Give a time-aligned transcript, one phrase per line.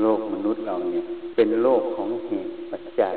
[0.00, 1.04] โลกมนุษย์เราเนี่ย
[1.36, 3.14] เป็นโลกของเหตุปัจจัย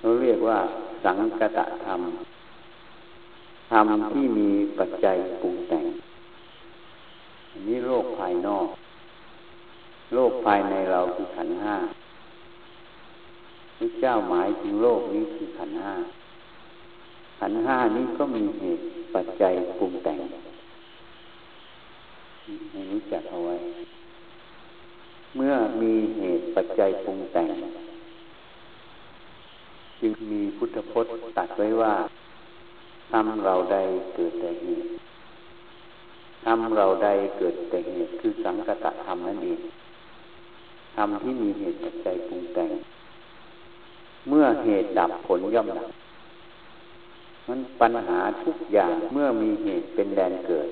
[0.00, 0.58] เราเรียกว่า
[1.04, 2.00] สังกตธรรม
[3.70, 5.84] ธรรมที่มีปัจจัยปรุงแต่ง
[7.50, 8.68] อันนี้โลกภายนอก
[10.14, 11.76] โลกภายในเราคือขันห้า
[13.78, 15.94] พระเจ้าหมายถึงโลกนี้คือขันห้า
[17.40, 18.84] ขันห้านี้ก็มีเหตุ
[19.14, 20.20] ปัจจัยปรุงแต่ง
[22.70, 23.56] ให้รู้จักเอาไว้
[25.36, 27.50] เมื่อมีเหตุปัจจัยปรุงแต่ง
[30.00, 31.94] จึงมีพุทธพจน์ตัดไว้ว่า
[33.12, 33.76] ทำเราใด
[34.14, 34.88] เกิดแต่เหตุ
[36.44, 37.08] ทำเราใด
[37.38, 39.60] เกิดแต่เหตุคือสังกตธรรมนั่นเอง
[40.96, 42.70] ธรรมที่มีเหตุปัจจัยปรุงแต่ง
[44.28, 45.88] เมื่อเหตุดับผลย่อมดับ
[47.48, 50.68] มันปัญหาทุกอย่างเมื่อมีเหตุเป็นแดนเกิด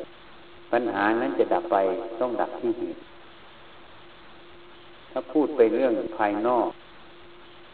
[0.73, 1.77] ปัญหานั้นจะดับไป
[2.21, 3.01] ต้องดับที่เหตุ
[5.13, 6.69] ถ้าพูดไปเรื่องภายนอก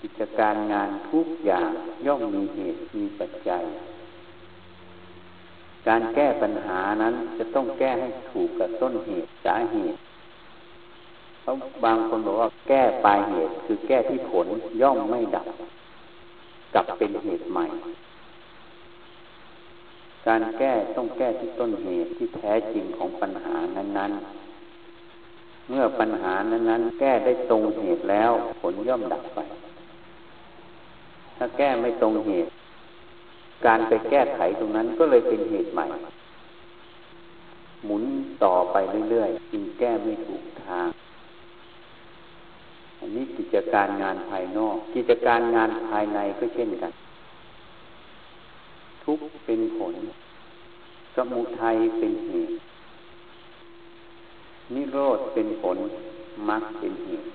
[0.02, 1.70] กิจการงานทุกอย่าง
[2.06, 3.62] ย่อมมีเหตุมีปัจจัย
[5.88, 9.98] การแก้ปัญหานั้นจะต้องแก้ให้ถูกกับต้นเหตุสาเหตุ
[11.42, 14.46] เพราะบางคนบอกว่าแก้ปลายเหตุ คือแก้ที่ผล
[14.82, 15.46] ย่อมไม่ดับ
[16.74, 17.66] กลับเป็นเหตุใหม่
[20.26, 24.47] การแก้ต้องแก้ที่ต้นเหตุที่แท้จริงของปัญหานั้น ๆ
[25.68, 29.38] เมื่อปัญหานั้น ๆ แก้ได้ตรงเหตุแล้ว ผลย่อมดับไป
[31.36, 32.50] ถ้าแก้ไม่ตรงเหตุ
[33.66, 35.86] การไปแก้ไขตรงนั้นก็เลยเป็นเหตุใหม่
[37.84, 38.04] หมุน
[38.44, 38.76] ต่อไป
[39.10, 40.88] เรื่อยๆจึงแก้ไม่ถูกทาง
[43.00, 46.92] อันนี้กิจการงานภายนอก กิจการงานภายในก็เช่นกัน
[49.04, 49.94] ทุกเป็นผล
[51.14, 52.54] สมุทัยเป็นเหตุ
[54.74, 55.78] นิโรธเป็นผล
[56.48, 57.26] มรรคเป็นเหตุ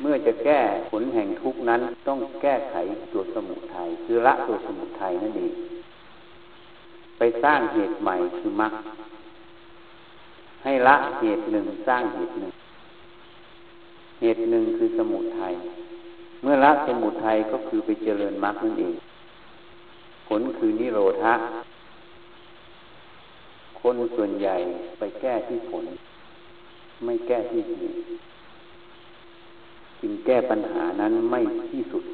[0.00, 2.76] เมื่อจะแก้ผลแห่งทุกนั้นต้องแก้ไข
[3.12, 5.52] ตัวสมุทัยคือละตัวสมุทัยนั่นเอง
[7.18, 8.74] ไปสร้างเหตุใหม่คือมรรค
[10.64, 12.52] ให้ละเหตุหนึ่งสร้างเหตุหนึ่ง
[14.20, 15.54] เหตุหนึ่งคือสมุทัย
[16.42, 18.94] เมื่อละสมุทัยก็คือไปเจริญมรรคนั่นเอง
[20.28, 21.34] ผลคือนิโรธะ
[23.86, 24.56] คนส่วนใหญ่
[24.98, 25.84] ไปแก้ที่ผล
[27.04, 27.98] ไม่แก้ที่เหตุ
[30.00, 31.40] จึงแก้ปัญหานั้นไม่
[31.70, 32.04] ที่สุด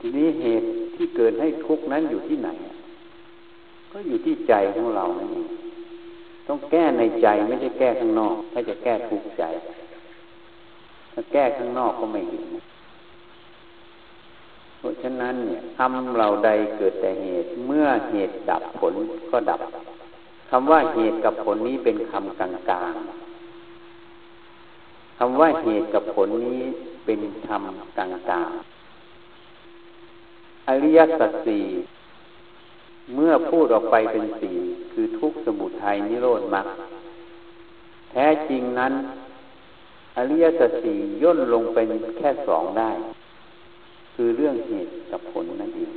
[0.00, 0.66] ทีนี้เหตุ
[0.96, 2.50] ที่เกิดให้ทุกข์นั้นอยู่ที่ไหน
[3.92, 5.46] ก็อยู่ที่ใจของเรานั่นเอง
[6.46, 9.44] ต้องแก้ในใจไม่ใช่แก้ข้างนอก ถ้าจะแก้ทุกข์ใจ
[11.12, 12.44] ถ้าแก้ข้างนอกก็ไม่เห็น
[14.78, 18.94] เพราะฉะนั้นเนี่ยทำเราใดเกิดแต่เหตุ เมื่อเหตุดับผล
[19.30, 19.60] ก็ดับ
[20.50, 26.62] คำว่าเหตุกับผลนี้เป็นคำกลางๆคำว่าเหตุกับผลนี้
[27.04, 28.70] เป็นคำกลางๆ
[30.68, 31.64] อริยสัจสี่
[33.14, 34.56] เมื่อพูดออกไปเป็นสี่
[34.92, 36.66] คือทุกสมุทัยนิโรธมรรค
[38.10, 38.92] แท้จริงนั้น
[40.16, 42.90] อริยสัจสี่ย่นลงเป็นแค่สองได้
[44.14, 45.92] คือเรื่องเหตุกับผลนั่นเอง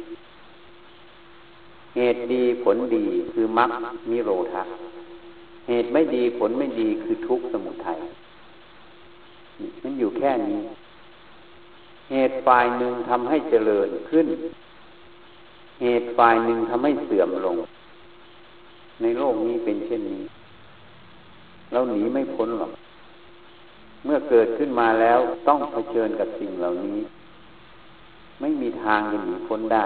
[1.96, 4.64] เหตุดีผลดีคือมรรคนิโรธา
[5.68, 7.98] เหตุไม่ดีผลไม่ดีคือทุกข์สมุทัย
[9.84, 10.59] มันอยู่แค่นี้
[12.12, 14.28] เหตุฝ่ายหนึ่งทำให้เจริญขึ้น
[15.81, 17.56] เหตุฝ่ายหนึ่งทำให้เสื่อมลง
[19.02, 20.24] ในโลกนี้เป็นเช่นนี้
[21.72, 22.72] เราหนีไม่พ้นหรอก
[24.06, 27.00] เมื่อเกิดขึ้นมาแล้วต้องเผชิญกับสิ่งเหล่านี้
[28.42, 29.86] ไม่มีทางจะหนีพ้นได้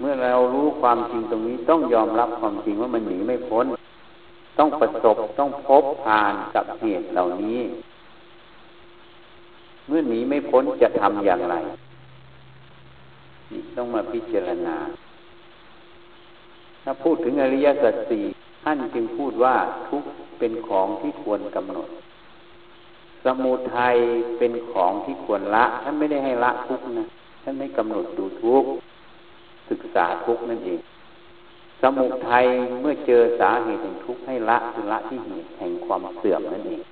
[0.00, 3.66] เมื่อเรารู้ความจริงตรงนี้ต้องยอมรับความจริงว่ามันหนีไม่พ้น
[4.58, 7.60] ต้องประสบต้องพบผ่านกับเหตุเหล่านี้
[9.86, 11.56] เมื่อหนีไม่พ้นจะทำอย่างไร
[13.76, 14.76] ต้องมาพิจารณา
[16.84, 18.24] ถ้าพูดถึงอริยสัจสี่
[18.64, 19.54] ท่านจึงพูดว่า
[19.88, 20.04] ทุก
[20.38, 21.88] เป็นของที่ควรกำหนด
[23.24, 23.96] สมุทัย
[24.38, 27.04] เป็นของที่ควรละ ท่านไม่ได้ให้ละทุกนะ
[27.42, 28.64] ท่านไม่กำหนดดูทุก
[29.70, 30.80] ศึกษาทุกนั่นเอง
[31.80, 32.44] สมุทัย
[32.80, 36.82] เมื่อเจอสาเหตุแห่งทุกข์ให้ละคือละที่เหตุแห่งความเสื่อมนั่นเอง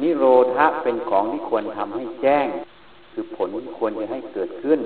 [0.00, 0.24] นิโร
[0.54, 2.46] ธะเป็นของที่ควรทำให้แจ้ง
[3.12, 3.48] คือผล
[3.78, 4.80] ควรจะให้เกิดขึ้น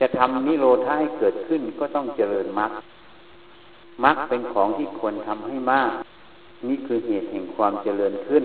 [0.00, 2.72] จะทำนิโรธาให้เกิดขึ้นก็ต้องเจริญมรรค
[4.04, 5.90] มรรคเป็นของที่ควรทำให้มาก
[6.68, 8.44] นี่คือเหตุแห่งความเจริญขึ้น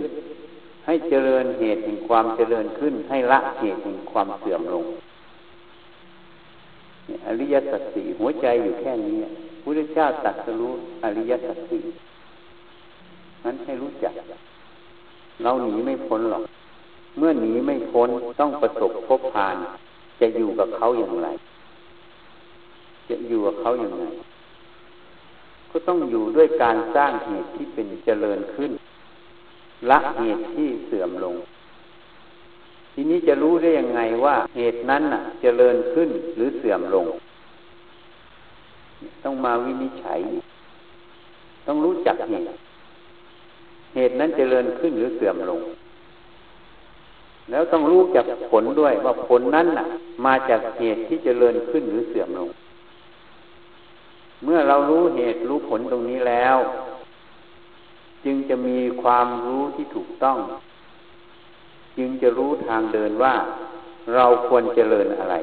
[0.85, 4.83] ให้เจริญเหตุแห่งความเจริญขึ้น ให้ละเหตุแห่งความเสื่อมลง
[7.27, 9.29] อริยสัจสี่หัวใจอยู่แค่นี้พระ
[9.63, 10.73] พุทธเจ้าตรัสรู้
[11.03, 11.83] อริยสัจสี่
[13.43, 14.13] นั้นให้รู้จัก
[15.43, 16.43] เราหนีไม่พ้นหรอก
[17.17, 18.09] เมื่อหนีไม่พ้น
[18.39, 19.55] ต้องประสบพบผ่าน
[20.19, 21.27] จะอยู่กับเขาอย่างไร
[23.09, 24.05] จะอยู่กับเขาอย่างไร
[25.71, 28.71] ก็ต้องอยู่ด้วยการสร้างเหตุที่เป็นเจริญขึ้น
[29.89, 31.35] ละเหตุที่เสื่อมลง
[32.99, 37.05] ทีนี้จะรู้ได้ยังไงว่าเหตุนั้นน่ะเจริญขึ้นหรือเสื่อมลง
[39.23, 40.19] ต้องมาวินิจฉัย
[41.67, 42.45] ต้องรู้จักเหตุ
[43.95, 45.61] เหตุนั้นเจริญขึ้นหรือเสื่อมลง
[47.51, 49.85] แล้วต้องรู้จักผลด้วยว่าผลนั้นน่ะ
[50.25, 52.49] มาจากเหตุที่เจริญขึ้นหรือเสื่อมลง
[54.43, 56.57] เมื่อเรารู้เหตุรู้ผลตรงนี้แล้ว
[58.25, 60.37] จึงจะมีความรู้ที่ถูกต้อง
[61.97, 63.33] จึงจะรู้ทางเดินว่า
[64.15, 65.35] เราควรเจริญอะไร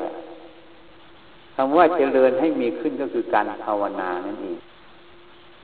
[1.56, 4.58] คำว่าเจริญให้มีขึ้นก็คือการภาวนานั่นเอง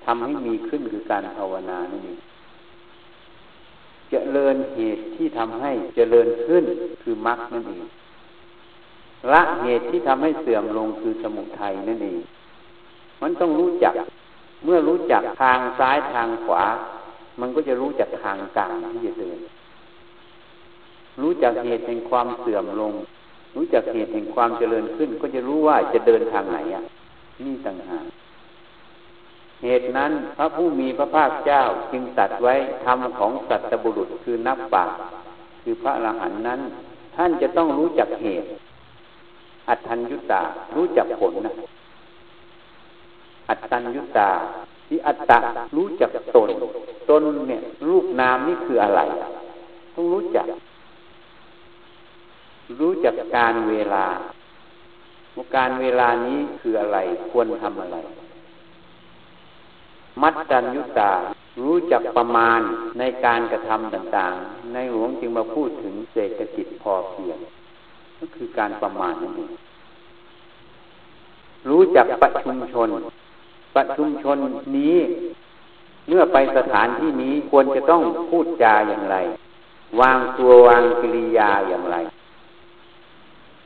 [0.05, 2.19] ทำให้มีขึ้นคือการภาวนานั่นเอง
[4.11, 6.65] เจริญเหตุที่ทำให้เจริญขึ้น
[7.03, 7.85] คือมรรคนั่นเอง
[9.33, 12.19] ละเหตุที่ทำให้เสื่อมลงคือสมุทัยนั่นเอง
[13.23, 13.95] มันต้องรู้จัก
[14.65, 16.65] เมื่อรู้จักทางซ้ายทางขวา
[17.41, 19.39] มันก็จะรู้จักทางกลางที่จะเดิน
[21.23, 22.93] รู้จักเหตุแห่งความเสื่อมลง
[23.57, 26.83] รู้จักเหตุแห่งความเจริญขึ้น ก็จะรู้ว่าจะเดินทางไหนอะ
[27.45, 28.07] นี่ต่างหาก
[29.65, 31.63] เหตุนั้นพระผู้มีพระภาคเจ้า
[31.93, 34.91] จึงตัดไว้ธรรมของสัตบุรุษคือนับปาก
[35.63, 36.61] คือพระอรหันต์นั้น
[37.17, 38.49] ท่านจะต้องรู้จักเหตุ
[39.69, 40.43] อัตถัญยุตา
[40.77, 41.55] รู้จักผลนะ
[43.49, 44.31] อัตตัญยุตา
[44.89, 45.39] ที่อัตตะ
[45.77, 46.49] รู้จักตน
[47.11, 49.01] ตนเนี่ยรูปนามนี่คืออะไร
[49.95, 50.47] ต้องรู้จัก
[52.79, 54.07] รู้จักการเวลา
[55.57, 56.99] การเวลานี้คืออะไร
[57.31, 57.97] ควรทำอะไร
[60.23, 61.13] มัดจันยุตา
[61.63, 62.61] รู้จักประมาณ
[62.99, 67.39] ในการกระทำต่างๆ ในหลวงจึงมาพูดถึงเศรษฐกิจพอเพียง
[68.19, 69.51] ก็คือการประมาณนั่นเอง
[71.69, 72.89] รู้จักประชุมชน
[73.77, 74.39] ประชุมชน
[74.77, 74.97] นี้
[76.09, 79.17] เมื่อไปสถานที่นี้ควรจะต้องพูดจาอย่างไร
[80.01, 81.97] วางตัววางกิริยาอย่างไร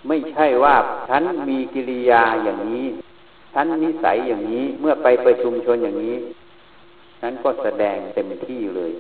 [0.09, 0.75] ไม่ใช่ว่า
[1.09, 2.87] ฉันมีกิริยาอย่างนี้
[3.55, 6.17] ฉันนิสัยอย่างนี้เมื่อไปประชุมชนอย่างนี้
[7.23, 8.93] นั้นก็แสดงเต็มที่เลย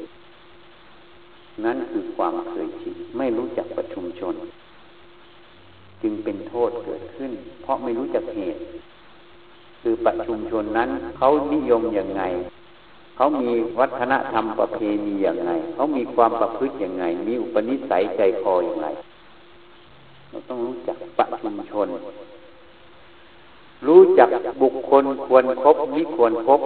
[1.64, 4.34] นั่นคือความเคยชินไม่รู้จักประชุมชน
[6.02, 8.60] จึงเป็นโทษเกิดขึ้น เพราะไม่รู้จักเหตุ
[9.82, 12.22] คือประชุมชนนั้นเขานิยมอย่างไง
[13.16, 18.88] เขามีวัฒนธรรมประเพณีอย่างไงเขามีความประพฤติอย่างไง มีอุปนิสัยใจคออย่างไร
[20.34, 21.88] เราต้องรู้จักประชุมชน
[23.86, 24.28] รู้จัก
[24.62, 26.60] บุคคลควรครบมิควรครบ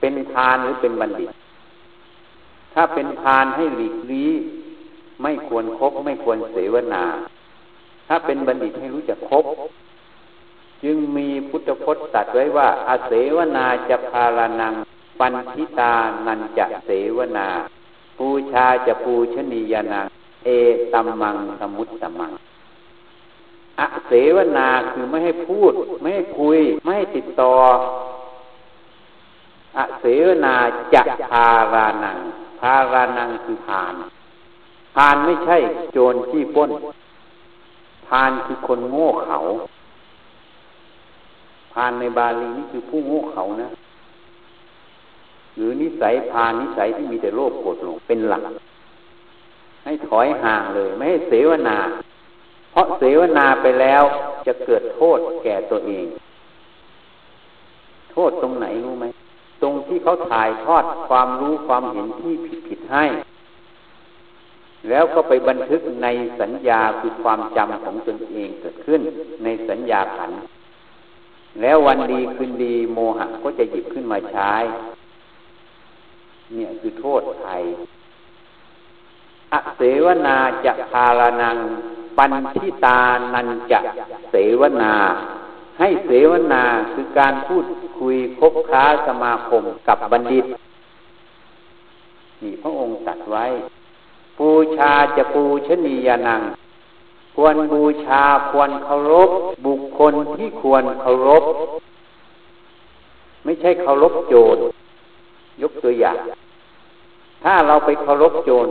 [0.00, 1.30] เป็นพานหรือเป็นบัณฑิต
[2.74, 4.30] ถ้าเป็นพานให้หลีกลี้
[5.22, 7.04] ไม่ควรครบไม่ควรเสวนา
[8.08, 9.44] ถ้าเป็นบัณฑิตให้รู้จักคบ
[10.84, 14.74] จึงมีพุทธพจน์ตัดไว้ว่า อาเสวนาจะพาลานัง
[15.18, 15.94] ปันทิตา
[16.26, 17.48] นันจะเสวนา
[18.18, 20.06] ปูชาจะปูชนียานัง
[20.44, 20.48] เอ
[20.92, 22.32] ตัมมังสมุตตมัง
[23.80, 27.54] อเสวนาคือไม่ให้พูด ไม่ให้คุย ไม่ให้ติดต่อ
[29.76, 30.54] อเสวนา
[30.94, 32.18] จะพารานัง
[32.60, 33.94] พารานังคือพาน
[34.94, 35.58] พานไม่ใช่
[35.92, 36.70] โจรที่ป้น
[38.06, 39.38] พานคือคนโง่เขา
[41.72, 43.68] พานในบาลีนี่คือผู้โง่เขานะ
[45.56, 48.42] หรือนิสัยพานนิสัยที่มีแต่โลภโกรธหลงเป็นหลัก
[49.84, 51.78] ให้ถอยห่างเลย ไม่ให้เสวนา
[52.72, 54.02] เพราะเสวนาไปแล้ว
[54.46, 56.06] จะเกิดโทษแก่ตัวเอง
[58.12, 59.06] โทษตรงไหนรู้ไหม
[59.62, 63.04] ตรงที่เขาถ่ายทอดความรู้ความเห็นที่ผิดผิดให้
[64.88, 66.08] แล้วก็ไปบันทึกใน
[66.40, 69.00] สัญญาคือความจำของตนเองเกิดขึ้น
[69.44, 70.30] ในสัญญาขัน
[71.60, 74.52] แล้ววันดีคืนดีโมหะก็จะหยิบขึ้นมาใช้
[76.54, 77.62] เนี่ยคือโทษไทย
[79.52, 81.56] อเสวนาจะพาลานัง
[82.16, 83.00] ปันทิตา
[83.34, 83.80] นันจะ
[84.30, 84.94] เสวนา
[85.78, 87.64] ให้เสวนาคือการพูด
[87.98, 90.44] คุยคบค้าสมาคมกับบัณฑิต
[92.42, 93.46] นี่พระองค์ตัดไว้
[94.38, 96.42] ปูชาจะปูชนียานัง
[97.36, 99.30] ควรบูชาควรเคารพ
[99.66, 101.44] บุคคลที่ควรเคารพ
[103.44, 104.58] ไม่ใช่เคารพโจร
[105.62, 106.16] ยกตัวอย่าง
[107.44, 108.68] ถ้าเราไปเคารพโจร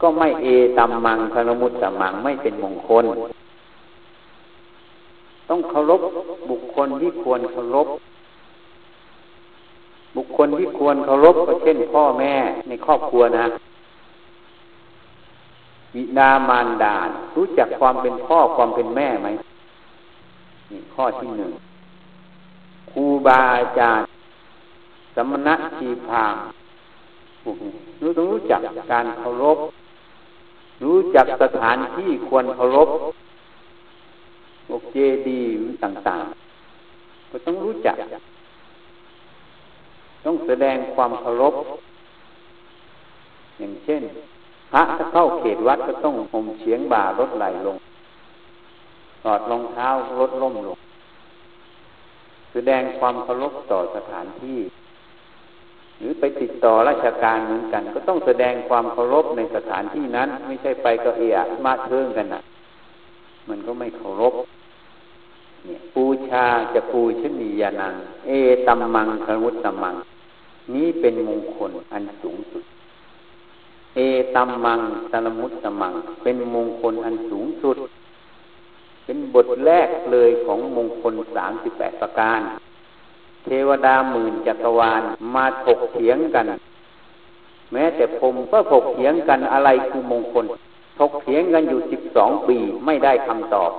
[0.00, 0.46] ก็ไม่เอ
[0.78, 3.04] ตัมมังคณมุตตมังไม่เป็นมงคล
[5.48, 6.00] ต้องเคารพ
[6.50, 7.88] บุคคลที่ควรเคารพ
[10.16, 12.34] บุคคลที่ควรเคารพก็เช่นพ่อแม่
[12.68, 13.46] ในครอบครัวนะ
[15.94, 16.96] วินามารดา
[17.36, 19.28] รู้จักความเป็นพ่อความเป็นแม่ไหม
[20.70, 21.50] นี่ข้อที่หนึ่ง
[22.90, 24.06] ครูบาอาจารย์
[25.14, 26.36] สมณะชีพาม
[28.00, 29.58] รู้ต้องรู้จักการเคารพ
[30.82, 32.88] รู้จักสถานที่ควรเคารพ
[34.66, 34.96] พวกเจ
[35.28, 35.40] ดี
[35.84, 37.96] ต่างๆ ก็ต้องรู้จัก
[40.24, 41.54] ต้องแสดงความเคารพ
[43.58, 44.02] อย่างเช่น
[44.72, 47.76] พระถ้าเข้าเขตวัดก็ต้องห่มเฉียงบ่ารถไหลลง
[49.22, 49.88] ถอดรองเท้า
[50.20, 50.78] รถล่มลง
[52.52, 54.58] แสดงความเคารพต่อสถานที่
[56.00, 62.42] หรือไปติดต่อราชการเหมือนกัน ก็ต้องแสดงความเคารพในสถานที่นั้น ไม่ใช่ไปก็เอะมาเทิงกันนะ
[63.48, 64.34] มันก็ไม่เคารพ
[65.64, 67.94] เนี่ยปูชาจะปูชนียานัง
[68.26, 68.30] เอ
[68.66, 69.94] ตัมมังครุตตมัง
[70.74, 72.64] นี้เป็นมงคลอันสูงสุด
[73.96, 74.00] เอ
[74.34, 74.80] ตัมมัง
[75.12, 75.92] ตลมุตตมัง
[76.22, 77.76] เป็นมงคลอันสูงสุด
[79.04, 82.40] เป็นบทแรกเลยของมงคลสามสิบแปดประการ
[83.44, 85.02] เทวดาหมื่นจักรวาล
[85.34, 86.46] มาถกเถียงกัน
[87.72, 90.44] แม้แต่ผมก็ถกเถียงกันอะไรคือมงคล
[90.98, 92.56] ถกเถียงกันอยู่สิบสองปี
[92.86, 93.72] ไม่ได้คำตอบ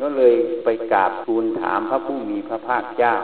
[0.00, 3.14] ก็เลยไปกราบทูลถามพระผู้มีพระภาคเจ้า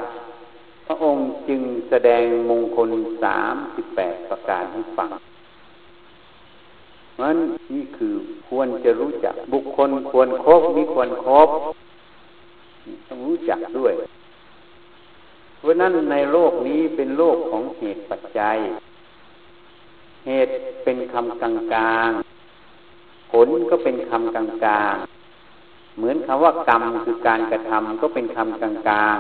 [0.87, 2.91] พระองค์จึงแสดงมงคล
[3.23, 5.11] สามสิบแปดประการให้ฟัง
[7.23, 7.39] นั้น
[7.75, 8.15] นี่คือ
[8.49, 11.49] ควรจะรู้จักบุคคลควรครบมีควรครบ
[13.09, 13.93] ต้องรู้จักด้วย
[15.63, 18.57] เพราะนั้นในโลกนี้เป็นโลกของเหตุปัจจัย
[20.27, 20.53] เหตุ
[20.85, 22.11] เป็นคำกลางกลาง
[23.33, 24.95] ผลก็เป็นคำกลางกลาง
[25.97, 29.17] เหมือนคำว่ากรรมคือการกระทำก็เป็นคำกลาง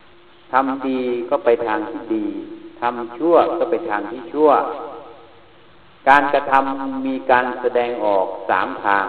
[0.00, 2.26] ๆทำดีก็ไปทางที่ดี
[2.80, 4.50] ทำชั่วก็ไปทางที่ชั่ว
[6.08, 9.06] การกระทำมีการแสดงออกสามทาง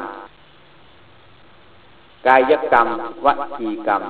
[2.27, 2.87] กายกรรม
[3.25, 3.27] ว
[3.59, 4.03] จีกรรม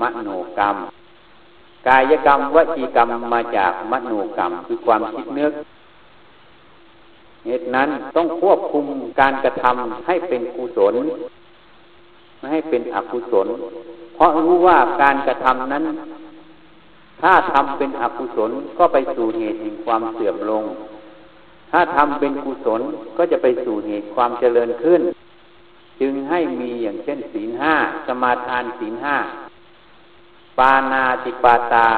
[0.00, 0.76] มโนกรรม
[1.88, 5.52] กายกรรมวจีกรรมมาจากมโนกรรมคือความคิดนึก
[7.46, 8.84] เหตุนั้นต้องควบคุม
[9.20, 10.94] การกระทำให้เป็นกุศล
[12.38, 13.46] ไม่ให้เป็นอกุศล
[14.14, 15.84] เพราะรู้ว่าการกระทำนั้น
[17.22, 20.64] ถ้าทำเป็นอกุศลก็ไปสู่เหตุแห่งความเสื่อมลง
[21.70, 22.80] ถ้าทำเป็นกุศล
[23.16, 25.00] ก็จะไปสู่เหตุความเจริญขึ้น
[26.00, 27.74] จึงให้มีอย่างเช่นศีลห้า
[28.06, 29.16] สมาทานศีลห้า
[30.58, 31.88] ปานาติปาตา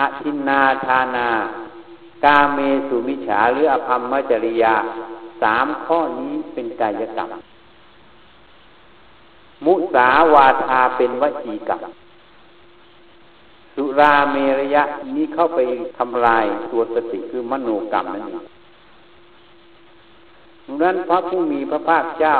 [0.00, 1.28] อทินนาทานา
[2.24, 4.74] กาเมสุมิฉาหรืออภรรมจริยา
[5.42, 7.30] สามข้อนี้เป็นกายกรรม
[9.64, 11.80] มุสาวาทาเป็นวจีกรรม
[13.74, 14.82] สุราเมรยะ
[15.16, 15.60] นี้เข้าไป
[15.98, 18.44] ทำลายตัวสติคือมโนกรรมนั่นเอง
[20.66, 22.36] ดังนั้นพระผู้มีพระภาคเจ้า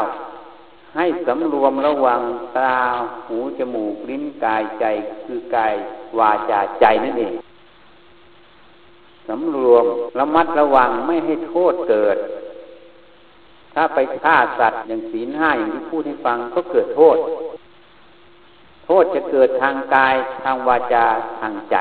[0.98, 2.20] ให้สำรวมระวัง
[2.56, 2.74] ตา
[3.26, 4.84] หูจมูกลิ้นกายใจ
[5.24, 5.74] คือกาย
[6.18, 7.34] วาจาใจนั่นเอง
[9.28, 9.84] สำรวม
[10.18, 12.16] ระมัดระวังไม่ให้โทษเกิด
[13.74, 17.16] ถ้าไปฆ่าสัตว์อย่างศีลห้าอย่างที่พูดให้ฟังก็เกิดโทษ
[18.86, 20.14] โทษจะเกิดทางกาย
[20.44, 21.06] ทางวาจา
[21.40, 21.76] ทางใจ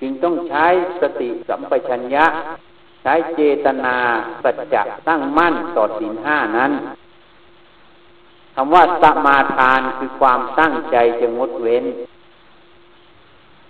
[0.00, 0.66] จึงต้องใช้
[1.00, 2.26] สติสัมปชัญญะ
[3.02, 3.96] ใช้เจตนา
[4.42, 6.72] สัจจะตั้งมั่นต่อศีลห้านั้น
[8.60, 11.84] คำว่าสมาทานคือความตั้งใจจะงดเว้น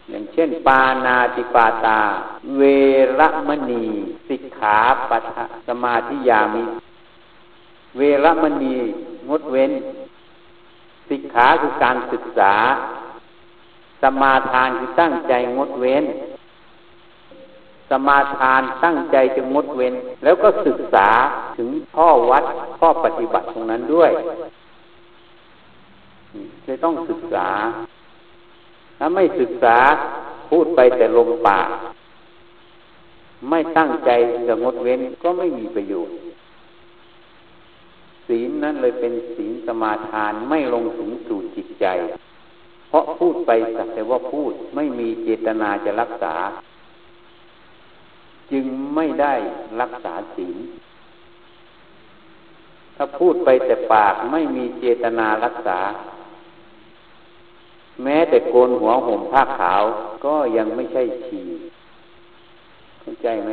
[0.09, 2.01] อย่างเช่น ปานาติปาตา
[2.57, 2.63] เว
[3.19, 3.85] รมณี
[4.29, 4.79] สิกขา
[5.09, 6.65] ปัทสมาธิยามิ
[7.97, 8.77] เวรมณี
[9.29, 9.73] งดเว้น
[11.11, 12.55] สิกขาคือการศึกษา
[14.03, 16.05] สมาทานคือตั้งใจงดเว้น
[17.91, 21.09] สมาทานตั้งใจจะงดเว้น แล้วก็ศึกษา
[21.57, 22.45] ถึงข้อวัด
[22.79, 24.13] ข้อปฏิบัติตรงนั้นด้วย
[26.67, 27.49] จะต้องศึกษา
[28.99, 29.77] ถ้าไม่ศึกษา
[30.51, 31.69] พูดไปแต่ลมปาก
[33.51, 34.11] ไม่ตั้งใจ
[34.49, 36.17] จะงดเว้นก็ไม่มีประโยชน์
[38.27, 41.87] ศีลนั้นเลยเป็นศีลสมาทานไม่ลงถึงสู่จิตใจ
[42.89, 46.35] เพราะพูดไปสักแต่ว่าพูดไม่มีเจตนาจะรักษา
[48.53, 49.35] จึงไม่ได้
[49.81, 50.57] รักษาศีล
[52.97, 55.79] ถ้าพูดไปแต่ปากไม่มีเจตนารักษา
[58.05, 59.83] แม้แต่โกนหัวห่มผ้าขาว
[60.25, 61.43] ก็ยังไม่ใช่ชี
[63.01, 63.51] เข้าใจไหม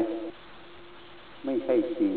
[1.45, 2.11] ไม่ใช่ชี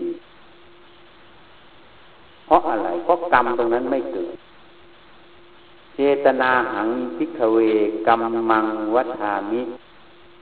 [2.47, 4.35] เพราะอะไร เพราะกรรมตรงนั้นไม่เกิด
[5.97, 7.59] เจตนาหังพิกเว
[8.07, 9.63] กัมมังวัฏามิ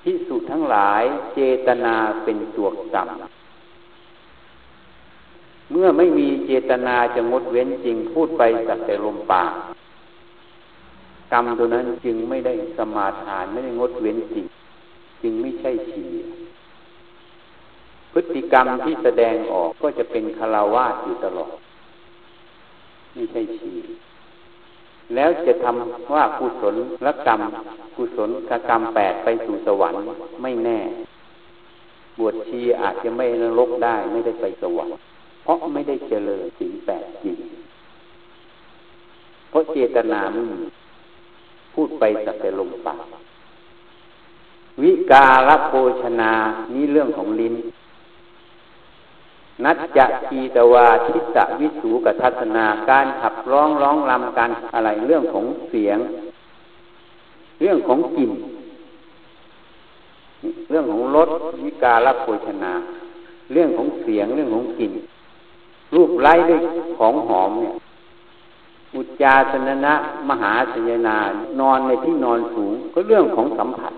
[0.02, 1.02] พิสุทั้งหลาย
[1.34, 3.08] เจตนาเป็นตัวกรรม
[5.70, 9.52] เมื่อไม่มีเจตนาจะงดเว้นจริงพูดไปสักแต่ลมปาก
[11.32, 14.46] กรรมตัวนั้นจึงไม่ได้สมาทานไม่ได้งดเว้นจริง
[15.22, 16.04] จึงไม่ใช่ชี
[18.12, 21.52] พฤติกรรมที่แสดงออกก็จะเป็นคาราวาสอยู่ตลอด
[23.14, 23.72] ไม่ใช่ชี
[25.14, 27.40] แล้วจะทำว่ากุศลละกรรม
[27.96, 28.30] กุศล
[28.68, 30.02] กรรมแปดไปสู่สวรรค์
[30.42, 30.78] ไม่แน่
[32.18, 34.94] บวชชีอาจจะไม่นรกได้ไม่ได้ไปสวรรค์
[35.42, 37.36] เพราะไม่ได้เจริญสิ่งแปดจริง
[39.50, 40.60] เพราะเจตนาไม่มี
[41.76, 42.98] พูดไปสักแต่ลมปาก
[44.82, 46.32] วิกาลโภชนา
[46.74, 47.54] นี่เรื่องของลิ้น
[49.64, 55.98] นัจจะทีตวาทิตะวิสูกทัศนาการขับร้องร้องลำกันอะไรเรื่องของเสียง
[57.60, 58.32] เรื่องของกลิ่น
[60.70, 61.30] เรื่องของรส
[61.64, 62.72] วิกาลโภชนา
[63.52, 64.92] เรื่องของเสียงเรื่องของกลิ่น
[65.94, 66.60] รูปไร้ด้วย
[66.98, 67.74] ของหอมเนี่ย
[68.96, 69.94] อุจจาสนนะ
[70.28, 71.16] มหาสัญนา
[71.60, 73.92] นอนในที่นอนสูง ก็เรื่องของสัมผัส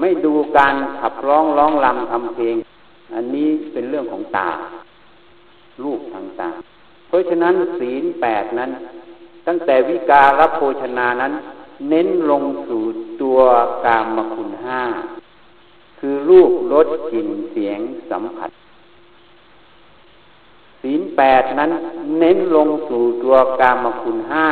[0.00, 2.56] ไม่ดูการขับร้องร้องลำทำเพลง
[3.14, 4.50] อันนี้เป็นเรื่องของตา
[5.82, 6.50] รูปทางตา
[7.08, 8.70] เพราะฉะนั้นศีลแปดนั้น
[9.46, 11.32] ตั้งแต่วิการัโภชนานั้น
[11.90, 12.82] เน้นลงสู่
[13.22, 13.38] ตัว
[13.84, 14.82] กามคุณห้า
[15.98, 17.78] คือรูปรสกลิ่นเสียง
[18.10, 18.50] สัมผัส
[20.82, 21.70] ศีลแปดนั้น
[22.18, 24.46] เน้นลงสู่ตัวกามคุณห้า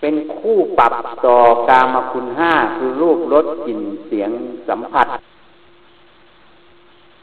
[0.00, 0.94] เป็นคู่ปรับ
[1.26, 4.30] ต่อกามคุณห้าคือรูปรสกลิ่นเสียง
[4.68, 5.08] สัมผัส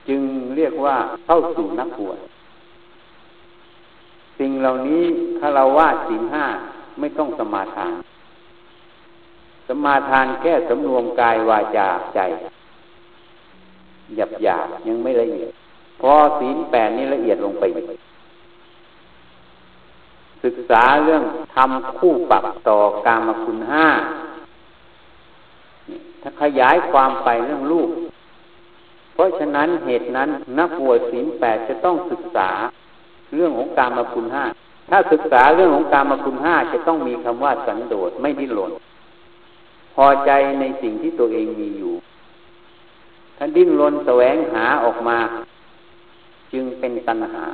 [0.07, 0.21] จึง
[0.55, 0.95] เรียกว่า
[1.25, 2.17] เข้าสู่นักบวช
[4.39, 5.03] สิ่งเหล่านี้
[5.37, 6.45] ถ้าเราว่าสิ่งห้า
[6.99, 7.93] ไม่ต้องสมาทาน
[9.67, 12.19] สมาทานแค่สำรวมกายวาจาใจ
[14.15, 15.53] หยับหยาบยังไม่ละเอียด
[16.01, 17.63] พอศีลแปดนี้ละเอียดลงไป
[20.43, 21.23] ศึกษาเรื่อง
[21.55, 23.88] ทำคู่ปรับต่อกามคุณห้า
[26.21, 27.89] ถ้าขยายความไปเรื่องลูก
[29.13, 30.29] เพราะฉะนั้นเหตุนั้น
[30.60, 32.49] นักบวชศีลแปดจะต้องศึกษา
[33.36, 34.45] เรื่องของการมาคุณห้า
[34.89, 38.71] ถ้าศึกษาเรื่องของการมาคุณห้าจะต้องมีคำว่าสันโดษไม่ดิ้นรน
[39.95, 41.93] พอใจในสิ่งที่ตัวเองมีอยู่
[43.38, 45.17] ถ้าดิ้นรนแสวงหาออกมา
[46.53, 47.45] จึงเป็นตัณหา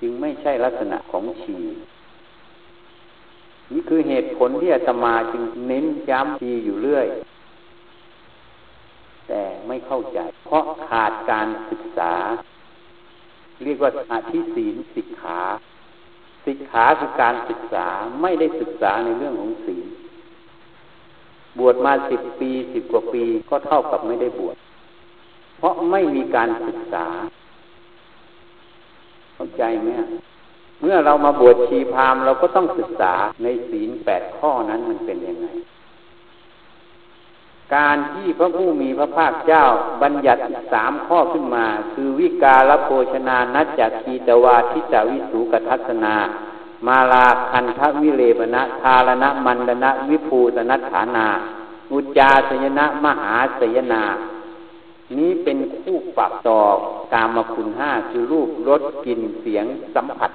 [0.00, 1.58] จึงไม่ใช่ลักษณะของชี
[3.72, 7.06] นี่คือเหตุผลที่อาตมาจึงเน้นย้ำทีอยู่เรื่อย
[9.28, 12.12] แต่ไม่เข้าใจ เพราะขาดการศึกษา
[13.64, 15.40] เรียกว่าอธิศีลสิกขา
[16.46, 17.86] สิกขาคือการศึกษา
[18.22, 19.86] ไม่ได้ศึกษาในเรื่องของศีล
[21.58, 24.56] บวชมาสิบปีสิบกว่าปีก็เท่ากับไม่ได้บวช
[25.58, 27.06] เพราะไม่มีการศึกษา
[29.36, 29.88] เข้าใจไหม
[30.80, 35.46] เมื่อเรามาบวชชีพามเราก็ต้องศึกษาในศีลแปดข้อนั้นมันเป็นยังไง
[37.74, 39.64] การที่พระผู้มีพระภาคเจ้า
[40.02, 46.14] บัญญัติสามข้อขึ้นมา คือวิกาลโภชนานัจจคีตวาทิจาวิสูกทัศนา
[46.86, 51.26] มาลาคันทวิเลปนะทารณะมันดนะวิภูสนัฐานา
[51.92, 54.02] อุจาสยนะมหาสยนา
[55.18, 56.60] นี้เป็นคู่ปรับต่อ
[57.12, 59.64] กามคุณห้าคือรูปรสกลิ่นเสียง
[59.94, 60.30] สัมผัส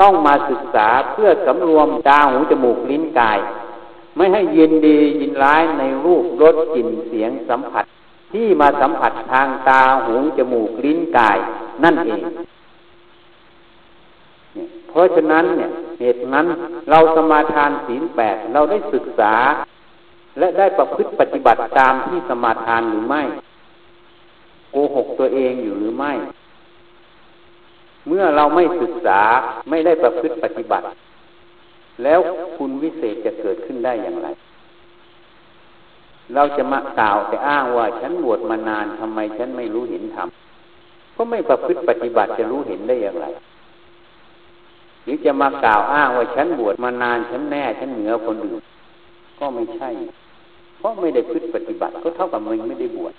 [0.00, 3.38] ต้องมาศึกษาเพื่อสำรวมตาหูจมูกลิ้นกาย
[4.16, 7.84] ไม่ให้ยินดียินร้ายในรูปรสกลิ่นเสียงสัมผัส
[8.32, 11.38] ที่มาสัมผัสทางตาหูจมูกลิ้นกาย
[11.82, 12.20] นั่นเอง
[14.88, 16.46] เพราะฉะนั้นเนี่ยเหตุนั้น
[16.90, 19.34] เราสมาทานศีลแปดเราได้ศึกษา
[20.38, 23.22] และได้ประพฤติปฏิบัติตามที่สมาทานหรือไม่
[24.72, 26.12] โกหกตัวเองอยู่หรือไม่
[28.08, 29.20] เมื่อเราไม่ศึกษา
[29.70, 30.84] ไม่ได้ประพฤติปฏิบัติ
[32.02, 32.18] แล้ว
[32.56, 34.28] คุณวิเศษจะเกิดขึ้นได้อย่างไร
[36.34, 40.28] เราจะมากล่าวแต่อ้างว่าฉันบวชมานานทำไมฉันไม่รู้เห็นธรรม
[41.16, 43.26] ก็ไม่ประพฤติปฏิบัติจะรู้เห็นได้อย่างไร
[45.04, 48.62] หรือจะมากล่าวอ้างว่าฉันบวชมานานฉันแน่ฉันเหนือคนอื่น
[49.38, 49.90] ก็ไม่ใช่
[50.78, 53.14] เพราะไม่ได้พฤติปฏิบัติก็เท่ากับมึงไม่ได้บวช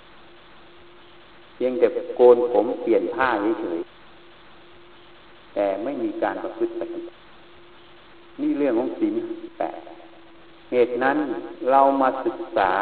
[1.54, 1.86] เพียงแต่
[2.16, 3.28] โกนผมเปลี่ยนผ้า
[3.60, 7.18] เฉยๆแต่ไม่มีการประพฤติปฏิบัติ
[8.40, 9.14] นี่เรื่องของศีล
[9.58, 9.80] แปด
[10.72, 11.18] เหตุนั้น
[11.70, 12.72] เรามาศึกษา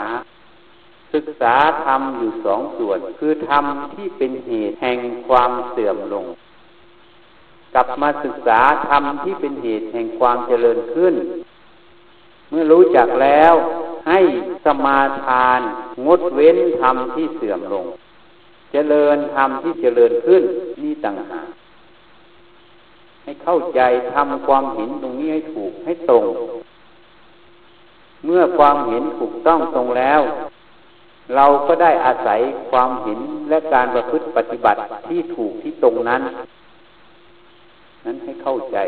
[1.14, 1.54] ศึกษา
[1.84, 6.26] ธรรมอยู่สองส่วน คือธรรมที่เป็นเหตุแห่งความเสื่อมลง
[7.74, 11.14] กลับมาศึกษาธรรมที่เป็นเหตุแห่งความเจริญขึ้น
[12.50, 13.54] เมื่อรู้จักแล้ว
[14.08, 14.20] ให้
[14.64, 15.60] สมาทาน
[16.06, 17.84] งดเว้นธรรมที่เสื่อมลง
[18.72, 20.42] เจริญธรรมที่เจริญขึ้น
[20.82, 21.48] นี่ต่างหาก
[23.22, 23.80] ให้เข้าใจ
[24.14, 26.24] ทำความเห็นตรงนี้ให้ถูกให้ตรง
[28.24, 30.20] เมื่อความเห็นถูกต้องตรงแล้ว
[31.36, 36.22] เราก็ได้อาศัยความเห็นและการประพฤติปฏิบัติที่ถูกที่ตรงนั้น
[38.04, 38.78] นั้นให้เข้าใจ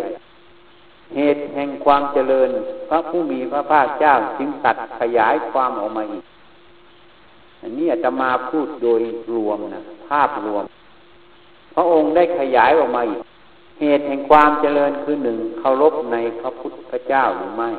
[1.16, 2.50] เหตุแห่งความเจริญ
[2.88, 6.24] พระผู้มีพระภาคเจ้าจึงตัดขยายความออกมาอีก
[7.62, 9.00] อันนี้จะมาพูดโดย
[9.34, 10.64] รวมนะภาพรวม
[11.74, 13.20] พระองค์ได้ขยายออกมาอีก
[13.80, 17.70] เหตุแห่งความเจริญคือหนึ่งเคารพในพระพุทธเจ้าหรือไม่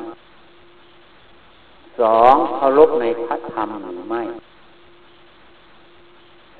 [2.00, 4.22] สองเคารพในพระธรรมหรือไม่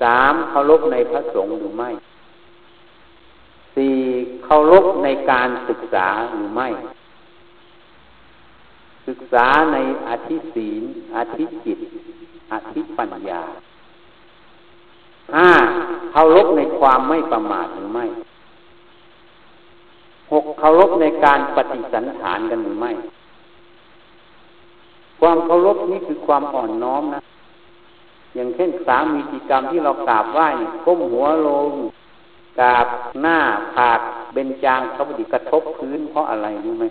[0.01, 1.89] สามเคารพในพระสงฆ์หรือไม่
[3.75, 3.95] สี่
[4.45, 6.69] เคารพในการศึกษาหรือไม่
[9.07, 10.83] ศึกษาในอธิศีล
[11.15, 11.79] อธิจิต
[12.51, 13.41] อธิปัญญา
[15.35, 15.51] ห้า
[16.11, 18.05] เคารพในความไม่ประมาทหรือไม่
[20.31, 22.91] หกเคารพในการปฏิสันฐานกันหรือไม่
[25.19, 27.21] ความเคารพนี้คือความอ่อนน้อมนะ
[28.35, 30.47] อย่างเช่นสามีกิจกรรมที่เรากราบไหว้
[30.85, 31.69] ก้มหัวลง
[32.59, 32.87] กราบ
[33.21, 33.37] หน้า
[33.75, 33.99] ผาก
[34.33, 36.85] เบญจางเขาบดีกระทบพื้นเพราะอะไรรู้ไหม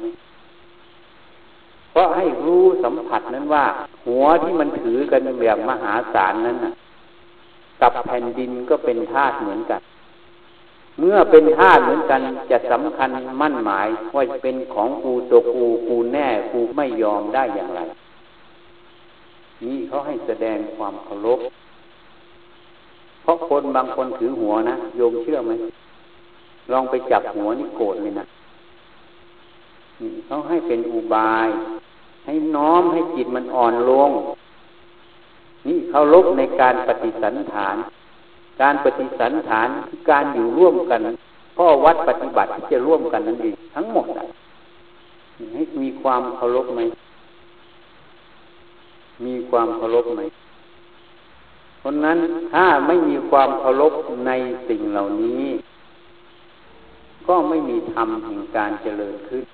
[1.95, 3.65] เพราะให้รู้สัมผัสนั้นว่า
[4.07, 6.73] หัวที่มันถือกันแบบมหาศาลนั้นน่ะ
[7.81, 9.81] กับแผ่นดินก็เป็นธาตุเหมือนกัน
[10.99, 17.81] เมื่อเป็นธาตุเหมือนกันจะสำคัญมั่นหมายว่าเป็นของกูตัวกูกูแน่กูไม่ยอมได้อย่างไร
[19.65, 21.39] นี่เขาให้แสดงความเคารพ
[23.23, 25.53] เพราะคนบางคนถือหัวนะโยมเชื่อไหม
[26.73, 28.25] ลองไปจับหัวนี่โกรธเลยนะ
[30.01, 31.49] นี่เขาให้เป็นอุบาย
[32.25, 34.11] ให้น้อมให้จิตมันอ่อนลง
[35.67, 37.77] นี่เคารพในการปฏิสันฐาน
[38.63, 41.01] การปฏิสันฐานคือการอยู่ร่วมกัน
[41.57, 44.07] ข้อวัดปฏิบัติที่จะร่วมกันนั่นเองทั้งหมด
[45.55, 46.81] ให้มีความเคารพไหม
[49.25, 50.21] มีความเคารพไหม
[51.79, 52.19] เพราะนั้น
[52.53, 53.93] ถ้าไม่มีความเคารพ
[54.27, 54.33] ใน
[54.69, 55.45] สิ่งเหล่านี้
[57.27, 59.45] ก็ไม่มีธรรมแห่งการเจริญขึ้น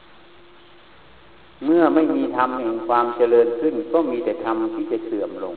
[1.64, 5.54] เมื่อไม่มีธรรมแห่งความเจริญขึ้น ก็มีแต่ธรรมที่จะเสื่อมลง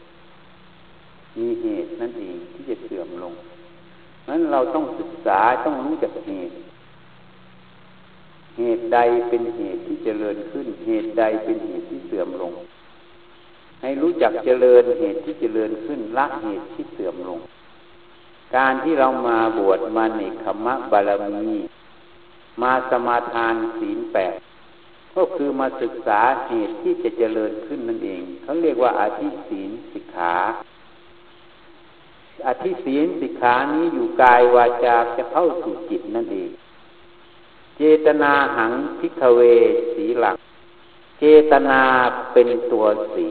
[1.39, 3.33] มีเหตุนั่นเองที่จะเสื่อมลง
[4.29, 6.55] นั้นเราต้องศึกษาต้องรู้จักเหตุ
[8.57, 12.51] เหตุใดเป็นเหตุที่เจริญขึ้น เหตุใดเป็นเหตุที่เสื่อมลง
[13.81, 17.39] ให้รู้จักเจริญเหตุที่เจริญขึ้นละเหตุที่เสื่อมลง
[18.55, 21.59] การที่เรามาบวชมาในคมะบารมี
[22.61, 24.33] มาสมาทานศีลแปด
[25.15, 30.35] ก็คือมาศึกษาเหตุที่จะเจริญขึ้นนั่นเองเขาเรียกว่าอาธิศีลสิกขา
[32.47, 36.51] อธิศีลสิกขานี้อยู่กายวาจาจะเข้าสู่จิตนั่นเอง
[37.77, 39.41] เจตนาหังพิกเว
[39.93, 40.35] สีหลัก
[41.19, 41.79] เจตนา
[42.33, 43.27] เป็นตัวสี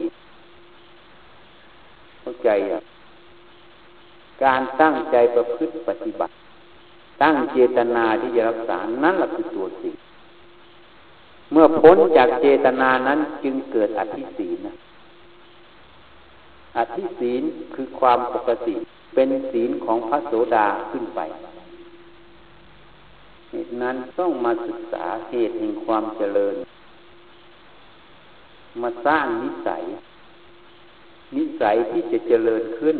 [2.19, 2.81] เข้าใจอะ
[4.43, 6.33] การตั้งใจประพฤติปฏิบัติ
[7.21, 9.91] ตั้งเจตนาที่จะรักษานั่นแหละคือตัวสี
[11.51, 14.75] เมื่อพ้นจากเจตนานั้นจึงเกิดอธิศีลนะ
[16.77, 18.75] อธิศีลคือความปกติ
[19.13, 21.19] เป็นศีลของพระโสดาขึ้นไป
[23.49, 26.55] เหตุนั้นต้องมาศึกษาเหตุแห่งความเจริญ
[28.81, 29.83] มาสร้างนิสัย
[31.35, 32.97] นิสัยที่จะเจริญขึ้น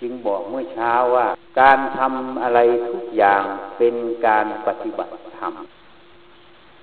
[0.00, 1.26] จึงบอกเมื่อเช้าว่า
[1.60, 3.42] การทำอะไรทุกอย่าง
[3.78, 3.94] เป็น
[4.26, 5.52] การปฏิบัติธรรม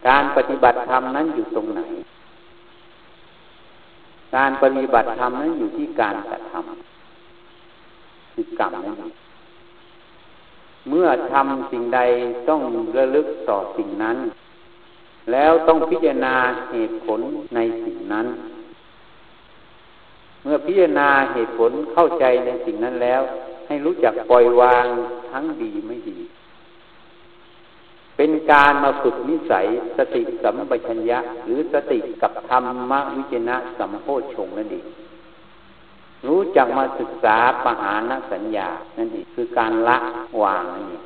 [0.07, 1.81] การปฏิบัติธรรมนั้นอยู่ตรงไหน
[4.35, 9.13] การปฏิบัติธรรมนั้นอยู่ที่การกระทำคือกรรมนั่นเอง
[10.89, 11.99] เมื่อทำสิ่งใด
[12.49, 12.61] ต้อง
[12.97, 14.17] ระลึกต่อสิ่งนั้น
[15.31, 16.35] แล้วต้องพิจารณา
[16.71, 17.19] เหตุผล
[17.55, 18.27] ในสิ่งนั้น
[20.43, 23.21] เมื่อพิจารณาเหตุผลเข้าใจในสิ่งนั้นแล้ว
[23.67, 24.85] ให้รู้จักปล่อยวาง
[25.31, 26.17] ทั้งดีไม่ดี
[28.17, 29.65] เป็นการมาฝึกนิสัย
[29.97, 34.85] สติสัมปชัญญะ หรือสติกับธรรมวิจนะสัมโพชงนั่นเอง
[36.27, 39.97] รู้จักมาศึกษาปหานสัญญา นั่นเองคือการละ
[40.41, 41.03] วางนั่นเอง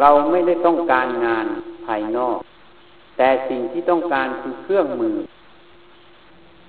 [0.00, 1.46] เราไม่ได้ต้องการงาน
[1.86, 2.38] ภายนอก
[3.16, 5.16] แต่สิ่งที่ต้องการคือเครื่องมือ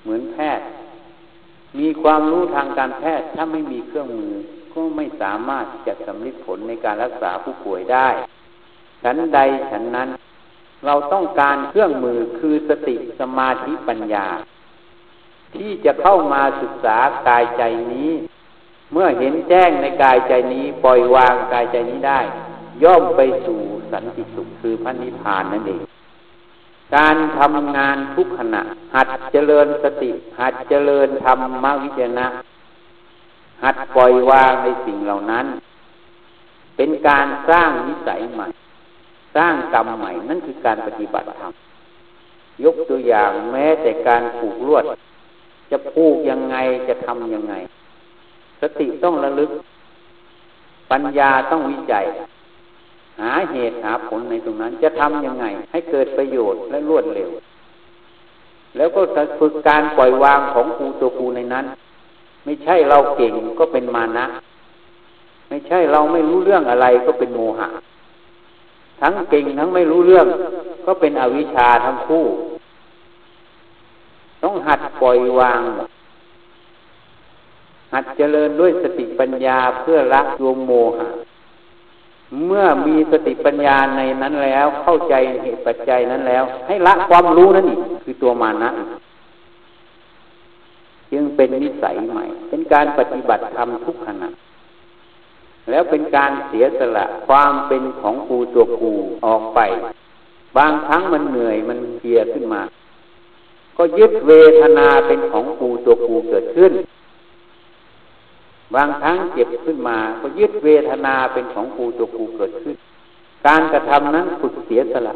[0.02, 0.68] เหมือนแพทย์
[1.80, 4.34] มีความรู้ทางการแพทย์ถ้าไม่มีเครื่องมือ
[4.74, 8.08] ก็ไม่สามารถจะสำลิดผลในการรักษาผู้ป่วยได้
[9.04, 9.40] ฉันใด
[9.72, 10.10] ฉันนั้น
[10.86, 14.28] เราต้องการเครื่องมือคือสติสมาธิปัญญา
[15.56, 18.12] ที่จะเข้ามาศึกษากายใจนี้
[18.92, 22.20] เมื่อเห็นแจ้งในกายใจนี้ปล่อยวางกายใจนี้ได้
[22.84, 23.60] ย่อมไปสู่
[23.92, 25.82] สันติสุขคือพระนิพพานนั่นเอง
[26.96, 28.62] การทำงานทุกขณะ
[28.96, 32.28] หัดเจริญสติ หัดเจริญธรรมวิจนะ
[33.64, 35.46] หัดปล่อยวางในสิ่งเหล่านั้น
[36.78, 38.48] เป็นการสร้างนิสัยใหม่
[39.36, 41.52] สร้างกรรมใหม่นั่นคือการปฏิบัติธรรม
[42.64, 44.84] ยกตัวอย่างแม้แต่การผูกลวด
[45.72, 46.56] จะผูกยังไง
[46.88, 47.56] จะทำยังไง
[48.62, 49.52] สติต้องระลึก
[50.92, 52.06] ปัญญาต้องวิจัย
[53.20, 57.30] หาเหตุหาผลในตรงนั้น จะทำยังไง ให้เกิดประโยชน์และรวดเร็ว
[58.78, 59.02] แล้วก็
[59.40, 61.66] ฝึกการปล่อยวางของครูตัวครูในนั้น
[62.46, 64.26] ไม่ใช่เราเก่งก็เป็นมานะ
[65.50, 67.68] ไม่ใช่เราไม่รู้เรื่องอะไรก็เป็นโมหะ
[69.02, 70.28] ทั้งเก่งทั้งไม่รู้เรื่อง
[70.86, 72.26] ก็เป็นอวิชชาทั้งคู่
[74.44, 75.62] ต้องหัดปล่อยวาง
[77.94, 81.08] หัดเจริญด้วยสติปัญญาเพื่อละดวงโมหะ
[82.48, 88.70] เมื่อมีสติปัญญาในนั้นแล้ว เข้าใจเหตุปัจจัยนั้นแล้ว ให้ละความรู้นั่นอีกคือตัวมานะ
[91.12, 94.30] จึงเป็นนิสัยใหม่ เป็นการปฏิบัติธรรมทุกขณะ
[95.72, 98.94] แล้วเป็นการเสียสละความเป็นของกูตัวกู
[99.26, 99.60] ออกไป
[100.58, 102.62] บางครั้งมันเหนื่อยมันเพียขึ้นมา
[103.78, 104.32] ก็ยึดเว
[104.62, 106.72] ทนาเป็นของกูตัวกูเกิดขึ้น
[108.76, 112.76] บางครั้งเจ็บขึ้นมา ก็ยึดเวทนาเป็นของกูตัวกูเกิดขึ้น
[113.48, 115.14] การกระทำนั้นฝึกเสียสละ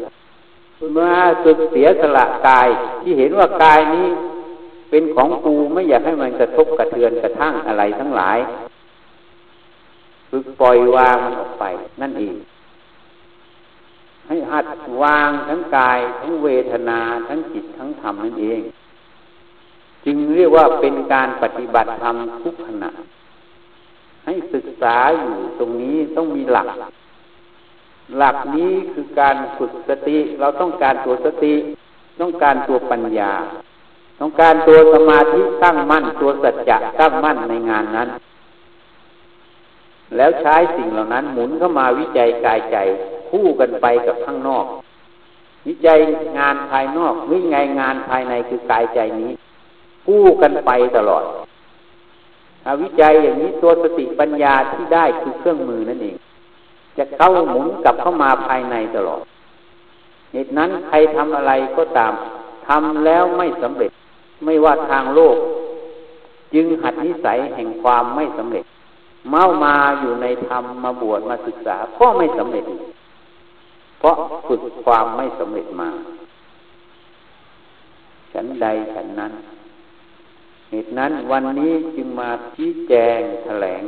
[0.92, 1.14] เมื่อ
[1.44, 2.68] ฝึกเสียสละกาย
[3.02, 4.08] ที่เห็นว่ากายนี้
[4.90, 8.38] เป็นของกูไม่อยากให้มันกระทบกระเทือนกระทั่งอะไรทั้งหลาย
[10.30, 11.64] ฝึกปล่อยวางมันออกไป
[12.00, 12.34] นั่นเอง
[14.28, 14.66] ให้หัด
[15.02, 18.60] วางทั้งกาย ทั้งเวทนา ทั้งจิตทั้งธรรมนั่นเอง
[20.04, 22.90] จึงเรียกว่าเป็นการปฏิบัติธรรมทุกขณะ
[24.24, 26.68] ให้ศึกษาอยู่ตรงนี้ต้องมีหลัก
[28.18, 31.54] หลักนี้คือการฝึกสติ เราต้องการตัวสติ
[32.20, 33.32] ต้องการตัวปัญญา
[34.20, 38.08] ต้องการตัวสมาธิตั้งมั่น ตัวสัจจะตั้งมั่นในงานนั้น
[40.16, 42.76] แล้วใช้สิ่งเหล่านั้นหมุนเข้ามาวิจัยกายใจ
[43.30, 44.66] คู่กันไปกับข้างนอก
[45.66, 45.98] วิจัย
[46.38, 49.30] งานภายนอกวิไงงานภายในคือกายใจนี้
[50.06, 51.24] คู่กันไปตลอด
[52.82, 56.16] วิจัยอย่างนี้ตัวสติปัญญาที่ได้คือเครื่องมือนั่นเอง
[56.98, 59.22] จะเข้าหมุนกลับเข้ามาภายในตลอด
[60.32, 62.12] เหตุนั้นใครทำอะไรก็ตาม
[62.66, 63.90] ทำแล้วไม่สำเร็จ
[64.44, 65.36] ไม่ว่าทางโลก
[66.54, 68.64] จึงหัดนิสัยแห่งความไม่สำเร็จ
[69.30, 72.64] เมามาอยู่ในธรรมมาบวชมาศึกษาก็ไม่สำเร็จ
[73.98, 74.16] เพราะ
[74.48, 75.90] ฝึกความไม่สำเร็จมา
[78.32, 79.32] ฉันใดฉันนั้น
[80.70, 83.82] เหตุนั้นวันนี้จึงมาชี้แจงแถลง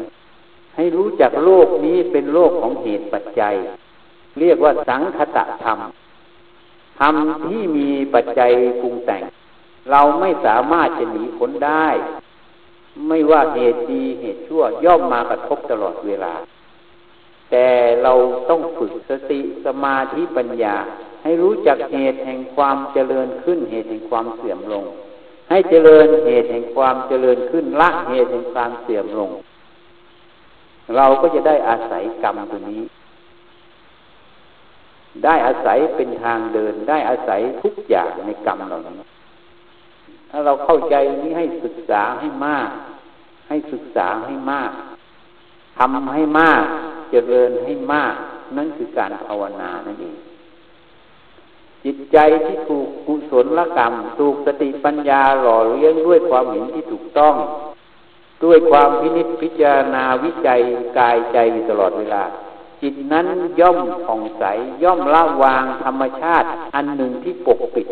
[0.77, 3.55] ให้รู้จักโลกนี้เป็นโลกของเหตุปัจจัย
[4.41, 5.79] เรียกว่าสังคตะธรรม
[7.01, 7.15] ธรรม
[7.47, 9.23] ที่มีปัจจัยปรุงแต่ง
[9.91, 11.87] เราไม่สามารถจะหนีพ้นได้
[13.07, 16.35] ไม่ว่าเหตุดีเหตุชั่ว ย่อมมากระทบตลอดเวลา
[17.51, 17.67] แต่
[18.03, 18.13] เรา
[18.51, 20.77] ต้องฝึกสติสมาธิปัญญา
[21.23, 24.85] ให้รู้จักเหตุแห่งความเจริญขึ้น เหตุแห่งความเสื่อมลง
[25.51, 29.31] ให้เจริญเหตุแห่งความเจริญขึ้นละเหตุแห่งความเสื่อมลง
[30.97, 32.83] เราก็จะได้อาศัยกรรมตัวนี้
[35.25, 39.08] ได้อาศัยเป็นทางเดินได้อาศัยทุกอย่างในกรรมเหล่านี้
[40.31, 42.71] ถ้าเราเข้าใจนี้ให้ศึกษาให้มาก
[43.49, 44.73] ให้ศึกษาให้มาก
[45.79, 46.65] ทำให้มาก
[47.11, 48.15] เจริญให้มาก
[48.57, 50.17] นั่นคือการภาวนานั่นเอง
[51.85, 57.35] จิตใจที่ถูกกุศลกรรม ถูกสติปัญญาหล่อเลี้ยงด้วยความเห็นที่ถูกต้อง
[58.45, 60.61] ด้วยความพินิจพิจารณาวิจัย
[60.99, 61.39] กายใจ
[61.71, 62.25] ตลอดเวลา
[62.83, 63.27] จิตนั้น
[63.61, 64.45] ย่อมผ่องใส
[64.83, 67.87] ย่อมละวางธรรมชาติ อันหนึ่งที่ปกปิด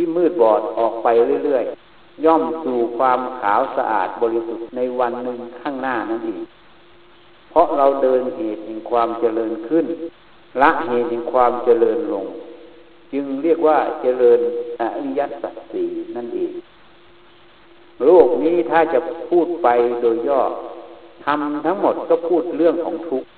[0.00, 1.08] ที่มืดบอดออกไป
[1.44, 6.42] เรื่อยๆ ย่อมสู่ความขาวสะอาดบริสุทธิ์ในวันหนึ่งข้างหน้านั่นเอง
[7.50, 9.86] เพราะเราเดินเหตุแห่งความเจริญขึ้น
[10.62, 12.26] ละเหตุแห่งความเจริญลง
[13.12, 14.40] จึงเรียกว่าเจริญ
[14.80, 16.52] อริยสัจสี่นั่นเอง
[18.04, 19.68] โลกนี้ถ้าจะพูดไป
[20.00, 20.40] โดยย่อ
[21.24, 23.28] ทำทั้งหมดก็พูดเรื่องของทุกข์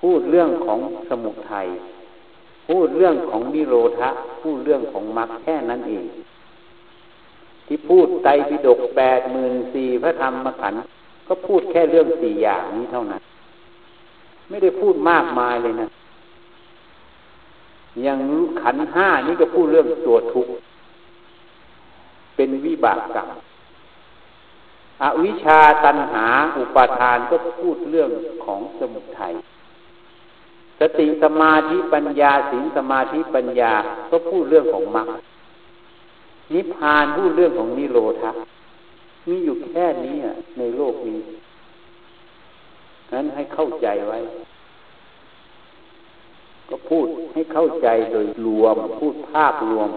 [0.00, 1.68] พูดเรื่องของสมุทัย
[2.68, 4.10] พูดเรื่องของนิโรธะ
[4.42, 6.04] พูดเรื่องของมรรคแค่นั้นเอง
[7.66, 10.80] ที่พูดไตรปิฎกแปดหมื่นสี่พระธรรมขันธ์
[11.28, 13.22] ก็พูดแค่เรื่องสี่อย่างนี้เท่านั้น
[14.48, 15.88] ไม่ได้พูดมากมายเลยนะ
[18.02, 18.18] อย่าง
[18.62, 20.52] ขันห้านี่ก็พูดเรื่องตัวทุกข์
[22.36, 23.28] เป็นวิบากกรรม
[25.02, 26.26] อวิชาตันหา
[26.58, 28.10] อุปาทานก็พูดเรื่อง
[28.44, 29.32] ของสมุทัย
[30.80, 33.72] สติสมาธิปัญญาสิงสมาธิปัญญา
[34.10, 35.08] ก็พูดเรื่องของมรรค
[36.54, 38.30] นิพพานพูดเรื่องของนิโรธะ
[39.28, 40.16] มีอยู่แค่นี้
[40.58, 41.20] ในโลกนี้
[43.12, 44.18] นั้นให้เข้าใจไว้
[46.68, 49.88] ก็พูดให้เข้าใจโดยรวม พูดภาพรวม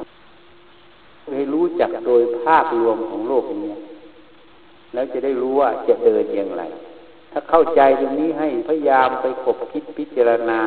[1.35, 3.73] ให้รู้จักโดยภาพรวมของโลกนี้
[4.93, 6.63] แล้วจะได้รู้ว่าจะเดินอย่างไร
[7.31, 10.59] ถ้าเข้าใจตรงนี้ให้พยายามไปคบคิดพิจารณา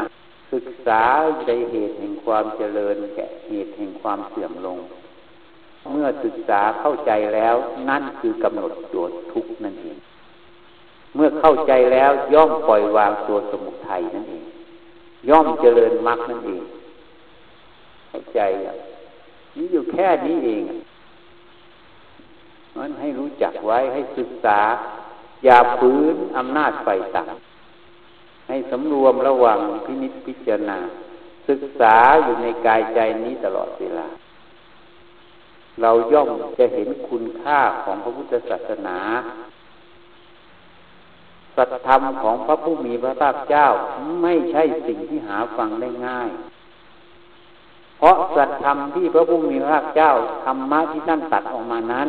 [0.53, 1.03] ศึกษา
[1.46, 4.79] ในเหตุแห่งความเจริญแก่เหตุแห่งความเสื่อมลง
[5.90, 7.55] เมื่อศึกษาเข้าใจแล้ว
[7.88, 9.96] นั่นคือกำหนดตัวทุกนั่นเอง
[11.14, 14.44] เมื่อเข้าใจแล้วย่อมปล่อยวางตัวสมุทัยนั่นเอง
[15.29, 16.62] ย่อมเจริญมรรคนั่นเอง
[18.09, 18.75] เข้าใจอะ
[19.57, 20.62] นี่อยู่แค่นี้เอง
[22.79, 24.61] มันให้รู้จักไว้ให้ศึกษา
[25.44, 30.78] อย่าฝืนอำนาจไฟต่ำให้สำรวมระวังพินิจพิจารณา
[31.48, 34.09] ศึกษาอยู่ในกายใจนี้ตลอดเวลา
[35.83, 36.28] เราย่อม
[36.59, 38.98] จะเห็นคุณค่าของพระพุทธศาสนา
[41.57, 43.66] สัจธรรมของพระผู้มีพระภาคเจ้า
[44.22, 46.31] ไม่ใช่สิ่งที่หาฟังได้ง่าย
[47.98, 50.11] เพราะสัจธรรมที่พระผู้มีพระเจ้า
[50.44, 52.09] ธรรมะที่ท่านตัดออกมานั้น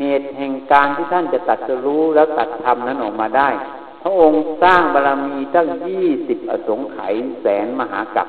[0.00, 3.48] เหตุแห่งการที่ท่านจะตัดจะรู้แล้วตัดธรรมนั้นออกมาได้
[4.02, 8.28] พระองค์สร้างบารรมีตั้งยี่สิบอสงไขยแสนมหากัป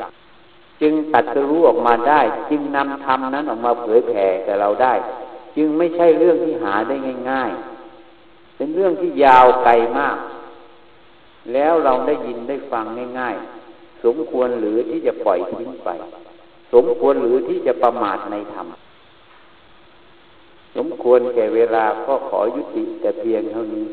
[0.82, 4.94] จึงตัดจะรู้ออกมาได้ จึงนำธรรมนั้นออกมาเผยแผ่แก่เราได้
[5.56, 6.96] จึงไม่ใช่เรื่องที่หาได้
[7.32, 7.52] ง่าย
[8.06, 10.18] ๆ เป็นเรื่องที่ยาวไกลมาก
[11.54, 12.86] แล้วเราได้ยินได้ฟัง
[13.20, 13.36] ง่าย
[13.70, 15.90] ๆ สมควรหรือที่จะปล่อยทิ้งไป
[16.74, 18.68] สมควรหรือที่จะประมาทในธรรม
[20.76, 23.88] สมควรแก่เวลาก็ขอยุติแต่เพียงเท่านี้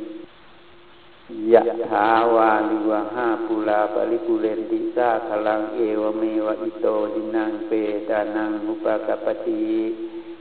[1.52, 7.72] ยะถาวาริวะหาปูรา ปะริปูเรนติสาคะรังเอวะเมวะอิโต ทินนังเป
[8.08, 9.64] ตานังอุปะกัปปะติ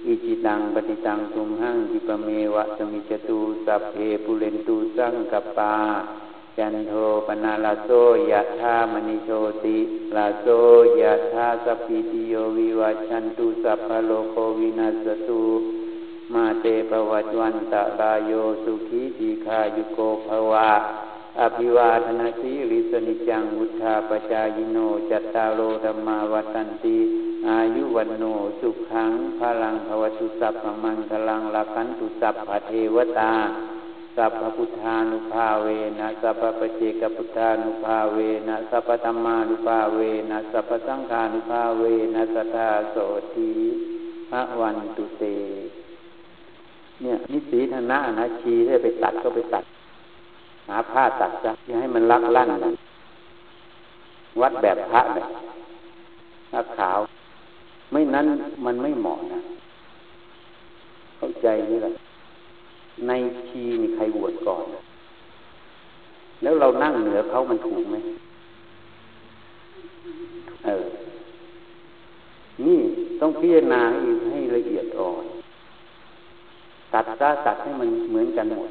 [0.06, 5.76] อิจฉิตังปัตถิตัง ตุมหัง ขิปปะเมวะ สะมิชฌะตุสัพเพปูเรนตุสังกัปปา
[6.58, 6.94] จันโท
[7.28, 7.90] ปัณณะระโส
[8.32, 9.30] ยะถา มะณิโช
[9.64, 9.78] ติ
[10.16, 10.48] ระโส
[11.02, 15.44] ยะถาสัพพีติโยวิวัชชันตุสัพพะโรโควินัสสะตุ
[16.34, 18.32] มาเต ภะวัตวันตะราโย
[18.64, 20.72] สุขีทีคายุโกภวะ
[21.40, 24.78] อภิวาทนาสีริสนิจังมุทาปจายโน
[25.10, 26.98] จัตตาโลธรรมาวัตันติ
[27.48, 28.24] อายุวันโน
[28.60, 33.34] สุขังพลังภวตุสัพพมังคลังลักันตุสัพพเทวตา
[34.16, 35.68] สัพพุทธานุภาเว
[36.00, 38.18] นะสัพพปเจกพุทธานุภาเว
[38.48, 40.00] นะสัพพธรรมานุภาเว
[40.32, 41.84] นะสัพพสังฆานุภาเว
[42.16, 42.96] นะสัทธาโส
[43.34, 43.52] ที
[44.30, 45.24] พระวันตุเต
[47.02, 49.66] เนี่ยนิสีธนะนะชีได้ไปตัดก็ไปตัด
[50.68, 52.72] หาผ้าตัดซะอย่าให้มันลักลั่นนะ
[54.42, 55.30] วัดแบบพระแบบ
[56.52, 57.00] ผ้าขาว
[57.92, 58.26] ไม่นั้น
[58.66, 59.40] มันไม่เหมาะนะ
[61.18, 61.92] เข้าใจนี่แหละ
[63.08, 63.12] ใน
[63.48, 64.66] ชีมีใครบวชก่อน
[66.42, 67.96] แล้วเรานั่งเหนือเขามันถูกไหม
[70.66, 70.86] เออ
[72.66, 72.80] นี่
[73.20, 73.82] ต้องพิจารณา
[74.30, 75.24] ให้ละเอียดอ่อน
[76.94, 78.70] ตัดซาตัดให้มันเหมือนกันหมด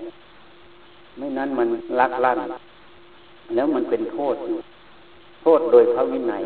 [1.19, 1.69] ไม่นั้นมัน
[2.01, 2.39] ลักลั่น
[3.55, 4.37] แล้วมันเป็นโทษ
[5.43, 6.43] โทษโดยพระวินัย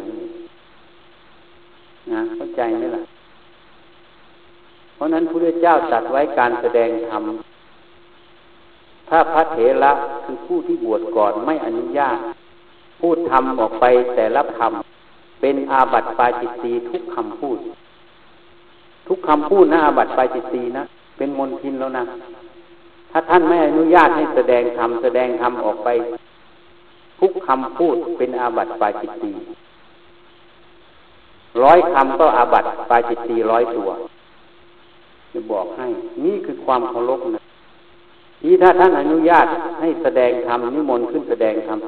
[2.13, 3.03] นะเข้าใจไหมล่ะ
[4.95, 7.23] เพราะนั้นพระเจ้าตัดไว้การแสดงธรรม
[9.09, 9.93] ถ้าพระเถระ
[10.25, 12.19] คือผู้ที่บวชก่อนไม่อนุญาต
[13.01, 13.85] พูดทำออกไป
[14.17, 17.59] แต่ละคำเป็นอาบัติปาจิตตีทุกคำพูด
[19.09, 20.85] ทุกคำพูดนะอาบัติปาจิตตีนะ
[21.17, 22.05] เป็นมนทินแล้วนะ
[23.11, 25.89] ถ้าท่านไม่อนุญาตให้แสดงธรรมแสดงธรรมออกไป
[27.21, 29.33] ทุกคำพูดเป็นอาบัติปาจิตตี
[31.63, 33.91] ร้อยคำก็อาบัติปาจิตตีร้อยตัว
[35.33, 35.89] จะบอกให้
[36.25, 37.43] นี่คือความเคารพนะ
[38.45, 39.47] นี่ถ้าท่านอนุญาต
[39.81, 41.79] ให้แสดงธรรมนิมนต์ขึ้นแสดงธรรม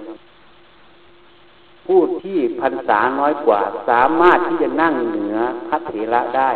[1.86, 5.36] ผู้ที่พรรษาน้อยกว่า สามารถที่จะนั่งเหนือ
[5.68, 6.50] พระเถระได้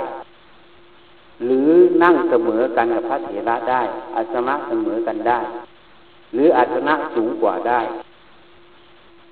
[1.45, 1.69] หรือ
[2.03, 3.83] นั่งเสมอกันกับพระเถระได้
[4.17, 5.39] อาสนะเสมอกันได้
[6.35, 7.81] หรืออาสนะสูงกว่าได้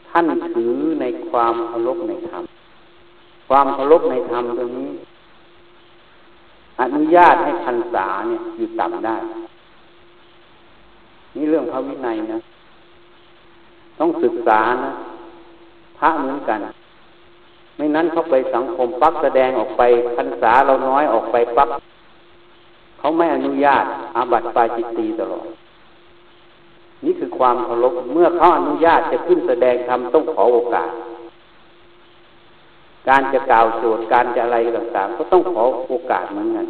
[0.08, 2.44] ท่านถือในความเคารพในธรรม
[3.48, 4.90] ความเคารพในธรรมตรงนี้
[6.80, 9.16] อนุญาตให้พรรษาเนี่ยอยู่ต่ำได้
[11.34, 12.38] นี่เรื่องพระวินัยนะ
[13.98, 14.90] ต้องศึกษานะ
[15.98, 16.58] พระเหมือนกัน
[17.76, 19.82] ไม่นั้นเขาไปสังคมปักแสดงออกไป
[20.16, 21.68] พรรษาเราน้อยออกไปปัก
[22.98, 23.84] เขาไม่อนุญาต
[24.16, 25.46] อาบัติปาจิตตีตลอด
[27.04, 30.90] นี่คือความเคารพเมื่อเขาอนุญาตจะขึ้นแสดงธรรมต้องขอโอกาส
[33.08, 36.66] การจะกล่าวโจทย์การจะอะไรต่างๆ ก็ต้องขอโอกาสเหมือนกัน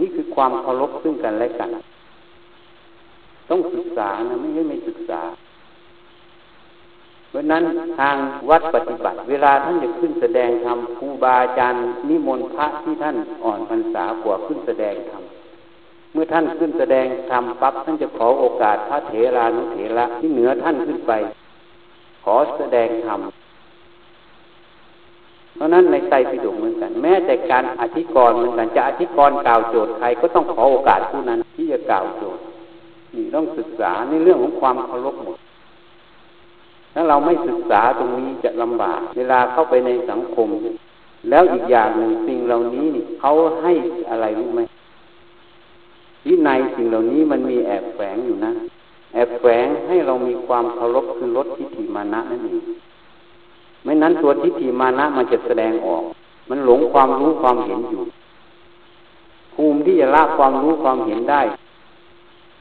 [0.00, 1.70] นี่คือความเคารพซึ่งกันและกัน
[3.50, 5.20] ต้องศึกษานะไม่ใช่ไม่ศึกษา
[7.36, 7.64] ราะนั้น
[7.98, 8.16] ทาง
[8.50, 15.22] วัดปฏิบัติ เวลาท่านจะขึ้นแสดงธรรมครูบาอาจารย์นิมนต์พระที่ท่านอ่อนพรรษากว่าขึ้นแสดงธรรม
[16.12, 21.12] เมื่อท่านขึ้นแสดงธรรมปั๊บท่านจะขอโอกาสพระเถรานุเถระที่เหนือท่านขึ้นไป
[22.24, 23.20] ขอแสดงธรรม
[25.54, 32.42] เพราะนั้นในใจปิฎกเหมือนกัน แม้แต่การอธิกรณ์เหมือนกันจะอธิกรณ์กล่าวโจทย์ใครก็ต้องขอโอกาสผู้นั้นที่จะกล่าวโจทย์
[33.14, 35.36] นี่ต้องศึกษาในเรื่องของความเคารพหมด
[36.98, 40.48] ถ้าเราไม่ศึกษาตรงนี้จะลำบาก เวลาเข้าไปในสังคม
[41.30, 43.30] แล้วอีกอย่างหนึ่งสิ่งเหล่านี้นี่เขา
[43.62, 43.72] ให้
[44.10, 44.60] อะไรรู้ไหม
[46.26, 48.52] วินัยสิ่งเหล่านี้มันมีแอบแฝงอยู่นะ
[49.14, 52.58] แอบแฝงให้เรามีความเคารพคือลดทิฏฐิมานะนั่นเอง
[53.84, 56.02] ไม่นั้นตัวทิฏฐิมานะมันจะแสดงออก
[56.50, 58.02] มันหลงความรู้ความเห็นอยู่
[59.54, 61.42] ภูมิที่จะละความรู้ความเห็นได้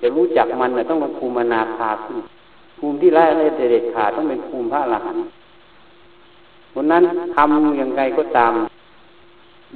[0.02, 2.18] จะรู้จักมันนะต้องลงภูมินาคาขึ้น
[2.78, 5.24] ภูมิที่ละเลยเด็ดขาดต้องเป็นภูมิพระอรหันต์
[6.74, 7.04] คนนั้น
[7.36, 8.54] ทำอย่างไรก็ตาม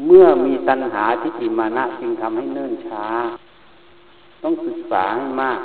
[0.08, 3.06] เมื่อมีตัณหาทิฏฐิมานะจึงทำให้เนิ่นช้า
[4.44, 5.60] ต้องศึกษาให้มาก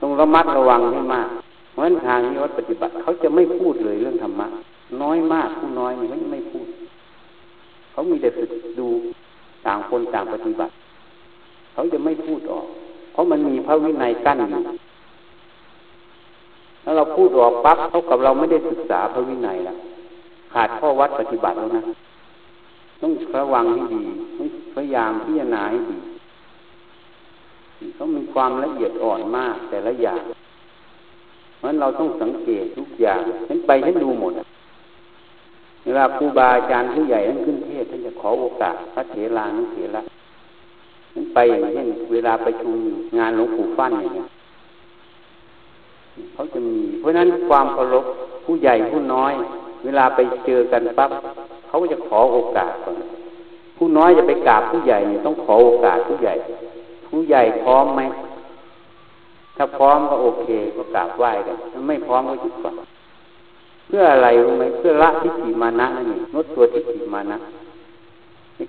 [0.00, 1.28] ต้องระมัดระวังให้มาก
[1.70, 4.46] เพราะฉะนั้นทางนี้วัดปฏิบัติเขาจะไม่พูดเลยเรื่องธรรมะ
[5.02, 6.66] น้อยมากผู้น้อยไม่ไม่พูด
[7.92, 8.88] เขามีแต่ฝึกดู
[9.66, 10.72] ต่างคนต่างปฏิบัติ
[11.72, 12.66] เขาจะไม่พูดออก
[13.12, 14.60] เพราะมันมีพระวินัยกั้นอยู่
[16.88, 19.76] ถ้าเราพูดออกปั๊บเท่ากับเราไม่ได้ศึกษาพระวินัยล้ว
[20.52, 21.82] ขาดข้อวัดปฏิบัติแล้วนะ
[23.02, 24.02] ต้องระวังให้ดี
[24.74, 25.98] พยายามพิจารณาให้ดี
[27.94, 30.22] เขามีความละเอียดอ่อนมากแต่ละอย่าง
[31.56, 34.32] เพราะฉะนั้นเราต้องสังเกตทุกอย่างฉันไปฉันดูหมด
[35.84, 40.02] เวลาครูบาอาจารย์ผู้ใหญ่ท่านขึ้นเทศท่านจะขอโอกาสพระเถรานุเถระ
[41.12, 42.74] ท่านไปอย่างเช่นเวลาประชุม
[43.18, 44.28] งานหลวงปู่ฟั่นอย่างเงี้ย
[46.34, 48.04] เขาจะมี เพราะนั้นความเคารพ
[48.44, 49.32] ผู้ใหญ่ผู้น้อย
[49.84, 51.10] เวลาไปเจอกันปั๊บ
[51.68, 52.94] เขาก็จะขอโอกาสก่อน
[53.76, 56.34] ผู้น้อยจะไปกราบผู้ใหญ่ต้องขอโอกาสผู้ใหญ่
[57.08, 58.02] ผู้ใหญ่พร้อมไหม
[59.56, 62.74] ถ้าพร้อมก็โอเคก็กราบไหว้กันถ้าไม่พร้อมก็หยุดก่อน
[63.86, 67.38] เพื่ออะไรรู้ไหมเพื่อละทิฏฐิมานะนั่นเองลดตัวทิฏฐิมานะ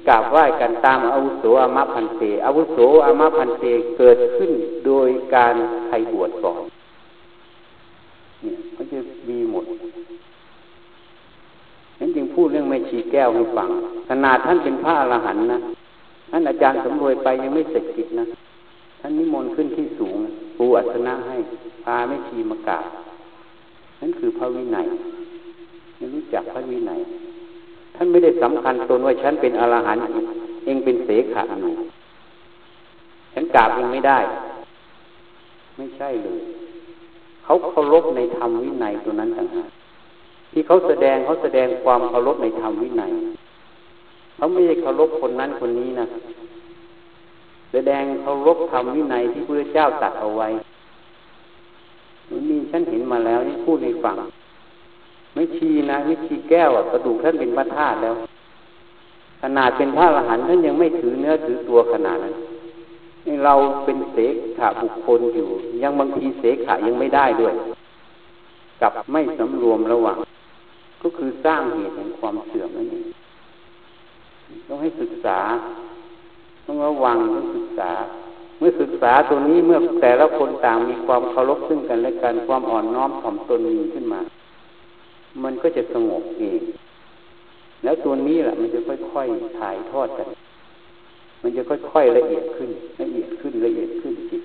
[0.07, 3.65] กราบไหว้กันตามอาวุโสอามาพันเตอาวุโสอามาพันเต
[3.97, 4.51] เกิดขึ้น
[4.85, 5.55] โดยการ
[5.87, 6.59] ใครบวชก่อน
[8.41, 9.65] เนี่ยเขาจะมีหมด
[11.99, 13.69] นั้นจึงพูดเรื่องแม่ชีแก้วให้ฟัง
[14.09, 15.59] ขนาดท่านเป็นพระอรหันต์นะ
[16.31, 18.25] ท่านอาจารย์สำรวยไปยังไม่เสร็จกิจนะ
[18.99, 20.15] ท่านนิมนต์ขึ้นที่สูง
[20.57, 21.37] ปูอัสนะให้
[21.83, 22.85] พาแม่ชีมากราบ
[24.01, 24.87] นั่นคือพระวินัย
[25.97, 26.99] ไม่รู้จักพระวินัย
[27.95, 30.03] ท่านไม่ได้สำคัญตนว่าฉันเป็นอรหันต์
[30.65, 31.73] เองเป็นเสขะอยู่
[33.33, 34.19] ฉันกราบเองไม่ได้
[35.77, 36.39] ไม่ใช่เลย
[37.49, 39.69] เขาเคารพในธรรมวินัยตัวนั้นต่างหาก
[40.51, 43.11] ที่เขาแสดงเขาแสดงความเคารพในธรรมวินัย
[44.35, 46.05] เขาไม่ได้เคารพคนนั้นคนนี้นะ
[47.71, 50.47] แสดงเคารพธรรมวินัยที่พระเจ้าตัดเอาไว้
[52.49, 54.17] มีฉันเห็นมาแล้วนี่พูดในฝั่ง
[55.33, 58.15] ไม่ชีนะไม่ชีแก้วกระดูกท่านเป็นพระธาตุแล้ว
[59.41, 62.35] ขนาดเป็นพระอรหันต์ท่านยังไม่ถือเนื้อถือตัวขนาดนั้น
[63.45, 63.53] เรา
[63.85, 65.47] เป็นเสกขาบุคคลอยู่
[65.81, 67.53] ยังบางทีเสกขายังไม่ได้ด้วย
[68.81, 70.17] กับไม่สำรวมระหว่าง
[71.01, 73.05] ก็คือสร้างเหตุแห่งความเสื่อมนั่นเอง
[74.67, 75.39] ต้องให้ศึกษา
[76.65, 77.91] ต้องระวังต้องศึกษา
[78.57, 84.19] เมื่อศึกษาตัวนี้เมื่อแต่ละคนต่างมีความเคารพซึ่งกันและกันความอ่อนน้อมถ่อมตนมีขึ้นมา
[85.43, 86.61] มันก็จะสงบเอง
[87.83, 88.79] แล้วตัวนี้แหละมันจะ
[89.13, 90.27] ค่อยๆถ่ายทอดกัน
[91.41, 92.69] มันจะค่อยๆละเอียดขึ้น
[93.01, 94.43] ละเอียดขึ้นละเอียดขึ้นจิต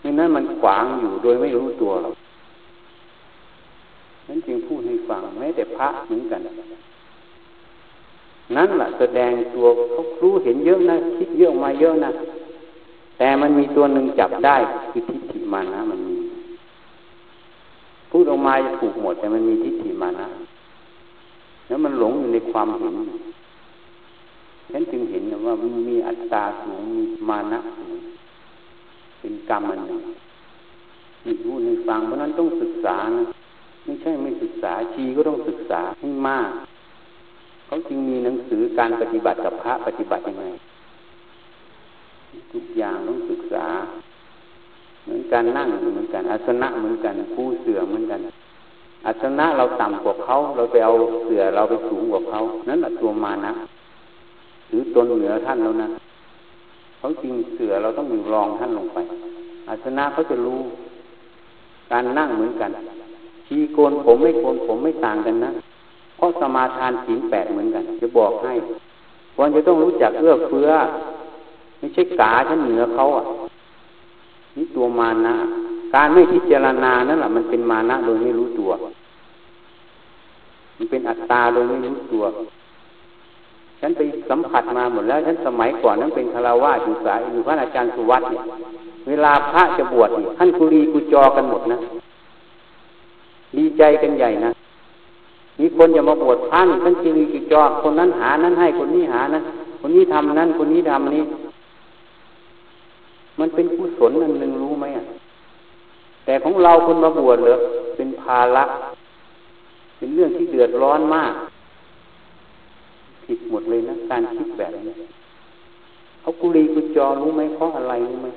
[0.00, 2.14] ไม่นั้นมันขวางอยู่โดยไม่รู้ตัวหรอก
[4.28, 6.40] นั้นจึงพูดให้ฟังแม้แต่พระเหมือนกัน
[8.56, 12.10] นั่นแหละแสดงตัวเขารู้เห็นเยอะนะคิดเยอะมาเยอะนะ
[13.18, 14.56] แต่มันมีตัวหนึ่งจับได้
[14.90, 16.16] คือทิฏฐิมานะ มันมี
[18.10, 20.26] พูดออกมาจะถูกหมด แต่มันมีทิฏฐิมานะ
[21.68, 22.94] แล้วมันหลงอยู่ในความเห็น
[24.72, 27.60] ฉันจึงเห็นว่ามันมีอัตตาสูงมีมานะ
[29.20, 30.00] เป็นกรรมอันหนึ่ง
[31.24, 33.22] นี่พูดในฟังเพราะนั้นต้องศึกษานะ
[33.84, 36.50] ไม่ใช่ไม่ศึกษาชีก็ต้องศึกษาให้มาก
[37.66, 40.46] เขาจึงมีหนังสือการปฏิบัติกับพระปฏิบัติยังไง
[42.52, 43.66] ทุกอย่างต้องศึกษา
[45.04, 48.20] เหมือนการนั่งเหมือนกันอาสนะเหมือนกันคู่เสือเหมือนกัน
[49.06, 50.92] อาสนะเราต่ำกว่าเขาเราไปเอา
[51.24, 53.52] เสือเราไปสูงกว่าเขานั่นแหละตัวมานะ
[54.70, 55.88] หรือตนเหนือท่านแล้วนะ
[56.98, 58.98] เขาจริงเสือเราต้องอยู่รองท่านลงไป
[59.68, 60.60] อาสนะเขาจะรู้
[61.90, 62.70] การนั่งเหมือนกัน
[63.46, 65.50] ชีโกนผมไม่โกนผมไม่ต่างกันนะ
[66.16, 68.54] เพราะสมาทานศีลแปดเหมือนกัน จะบอกให้
[69.36, 70.70] ควรจะต้องรู้จักเอื้อเฟื้อ
[71.78, 73.24] ไม่ใช่กาฉันเหนือเขาอะ
[74.56, 75.34] นี่ตัวมานะ
[75.94, 78.70] การไม่พิจารณานั่นแหละมันเป็นมานะโดยไม่รู้ตัว
[80.76, 82.24] มันเป็นอัตตาโดยไม่รู้ตัว
[83.80, 88.42] ฉันไปสัมผัสมาหมดแล้ว ฉันสมัยก่อนนั้นเป็นคาราวะอยู่สายอยู่พระอาจารย์สุวัตเนี่ย
[89.08, 91.78] เวลาพระจะบวชท่านกุรีกุจอกันหมดนะ
[93.56, 94.50] ดีใจกันใหญ่นะ
[95.58, 99.42] มีคนจะมาบวชพระนี่ท่านกุรีกุจอคนนั้นหานั้นให้คนนี้หานั้น
[99.80, 101.24] คนนี้ทำนั้น คนนี้ทำนี้
[103.38, 105.04] มันเป็นกุศลอันหนึ่งรู้ไหมอะ
[106.24, 107.54] แต่ของเราคนมาบวชเหรอ
[107.96, 108.64] เป็นภาระ
[109.98, 111.32] เป็นเรื่องที่เดือดร้อนมาก
[113.30, 114.94] ผิดหมดเลยนะ การคิดแบบนี้
[116.20, 118.28] เขากุลีกุจอรู้ไหมเพราะอะไรรู้ไหม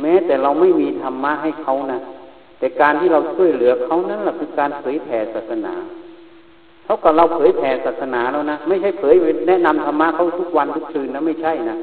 [0.00, 1.98] แม้แต่เราไม่มีธรรมะให้เขานะ
[2.58, 5.74] แต่การที่เราช่วยเหลือเขานั้นแหละคือการเผยแผ่ศาสนา
[6.84, 9.14] เขากับเราเผยแผ่ศาสนาแล้วนะไม่ใช่เผย
[9.48, 11.76] แนะนำธรรมะเขาทุกวันทุกคืนนะไม่ใช่นะ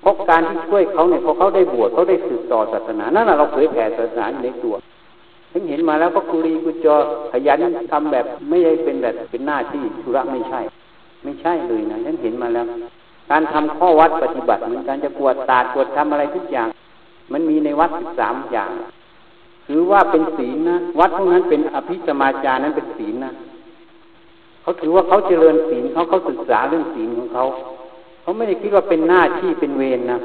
[0.00, 4.74] เพราะการที่ช่วยเขาเนี่ยพอเขาได้บวชเขาได้สืบต่อศาสนานั่นแหละเราเผยแผ่ศาสนาในตัว
[5.52, 6.96] ฉันเห็นมาแล้วก็กุลีกุจอ
[7.32, 7.58] ขยัน
[7.92, 10.60] ทำแบบไม่ได้เป็นแบบเป็นหน้าที่ธุระไม่ใช่
[11.24, 12.66] ไม่ใช่เลยนะฉันเห็นมาแล้ว
[13.30, 16.68] การทำข้อวัดปฏิบัติเหมือนการจะกวดตาดกวดทำอะไรทุกอย่าง
[17.32, 18.70] มันมีในวัดสิบสามอย่าง
[19.68, 23.32] ถือว่าเป็นศีลนะวัดพวกนั้นเป็นอภิสมาจานั้นเป็นศีลนะ
[24.62, 27.44] เขาถือว่าเขาเจริญศีลเขาเขาศึกษาเรื่องศีลของเขา
[28.22, 30.18] เขาไม่ได้คิดว่าเป็นหน้าที่เป็นเวรนะ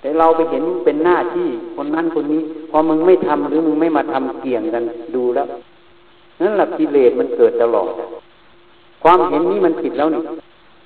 [0.00, 4.82] แต่เราไปเห็นเป็นหน้าที่คนนั้นคนนี้ พอมึงไม่ทำหรือมึงไม่มาทำเกี่ยงกัน
[5.14, 5.46] ดูแล้ว
[6.40, 7.92] นั่นแหละกิเลสมันเกิดตลอด
[9.02, 10.22] ความเห็นนี้มันผิดแล้วนี่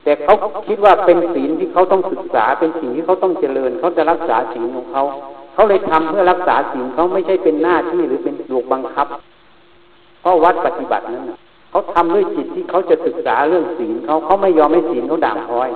[0.04, 0.34] แต่เขา
[0.66, 5.02] คิดว่าเป็นศีลที่เขาต้องศึกษาเป็นสิ่งที่เขาต้องเจริญ เขาจะรักษาศีลของเขา
[5.54, 9.06] เขาเลยทำเพื่อรักษาศีลเขาไม่ใช่เป็นหน้าที่หรือเป็นลูกบังคับ
[10.20, 11.24] เพราะวัดปฏิบัตินั้น
[11.70, 15.68] เขาทำด้วยจิตที่เขาจะศึกษาเรื่องศีลเขาเขาไม่ยอมให้ศีลเขาด่างพร้อย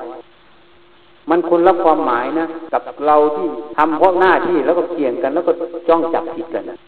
[1.30, 5.52] มันคนละความหมายนะ กับเราที่ทำเพราะหน้าที่แล้วก็เกี่ยงกัน แล้วก็
[5.88, 6.78] จ้องจับผิดกันนะ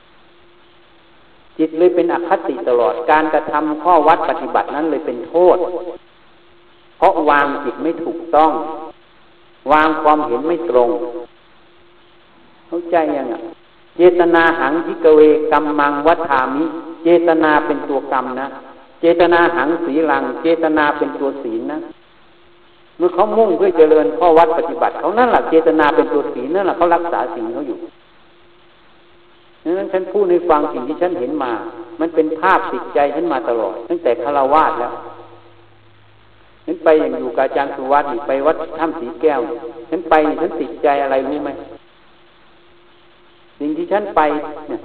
[1.59, 5.59] จิตเลยเป็นอคติตลอด การกระทำข้อวัดปฏิบัตินั้นเลยเป็นโทษ
[6.99, 8.51] เพราะวางจิตไม่ถูกต้อง
[9.73, 10.91] วางความเห็นไม่ตรง
[12.69, 13.41] เข้าใจยังอะ
[13.97, 15.21] เจตนาหังทิกเว
[15.53, 16.65] กรรมังวัฏามิ
[17.05, 18.47] เจตนาเป็นตัวกรรมนะ
[19.01, 21.79] เจตนาหังสีลัง เจตนาเป็นตัวศีลนะ
[22.97, 27.79] เมื่อเขามุ่งเพื่อเจริญข้อวัดปฏิบัติเขานั่นแหละเจตนาเป็นตัวศีลนั่นแหละเขารักษาศีลเขาอยู่
[29.69, 31.53] ดังนั้นฉันพูดในฟังสิ่งที่ฉันเห็นมา
[32.01, 34.93] มันเป็นภาพติดใจฉันมาตลอด ตั้งแต่คารวาสแล้ว
[36.67, 39.41] ฉันไปอย่างอยู่กาจารย์สุวัตไปวัดถ้ำสีแก้ว
[39.91, 41.51] ฉันไปฉันติดใจอะไรรู้ไหม
[43.59, 44.21] สิ่งที่ฉันไป
[44.69, 44.81] เนี่ย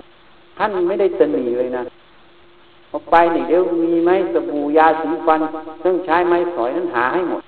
[0.57, 1.83] ท่านไม่ได้ตนีเลยนะ
[2.89, 5.41] พอไปนี่เดี๋ยวมีไหมสบู่ยาสีฟัน
[5.79, 7.41] เครื่องใช้ไม้สอยนั้นหาให้หมด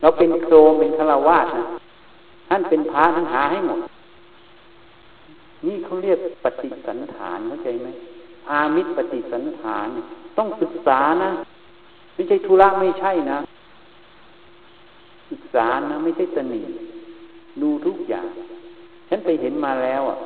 [0.00, 1.64] เราเป็นโครมเป็นคารวาสนะ
[2.48, 3.78] ท่านเป็นพระท่านหาให้หมด
[5.66, 7.88] นี่เขาเรียกปฏิสันฐานเข้าใจไหม
[8.50, 9.86] อามิตรปฏิสันฐาน
[10.38, 11.30] ต้องศึกษานะ
[12.14, 13.38] ไม่ใช่ธุระไม่ใช่นะ
[15.30, 16.62] ศึกษานะ ไม่ใช่ตนี
[17.62, 18.26] ดูทุกอย่าง
[19.08, 20.18] ฉันไปเห็นมาแล้วอะ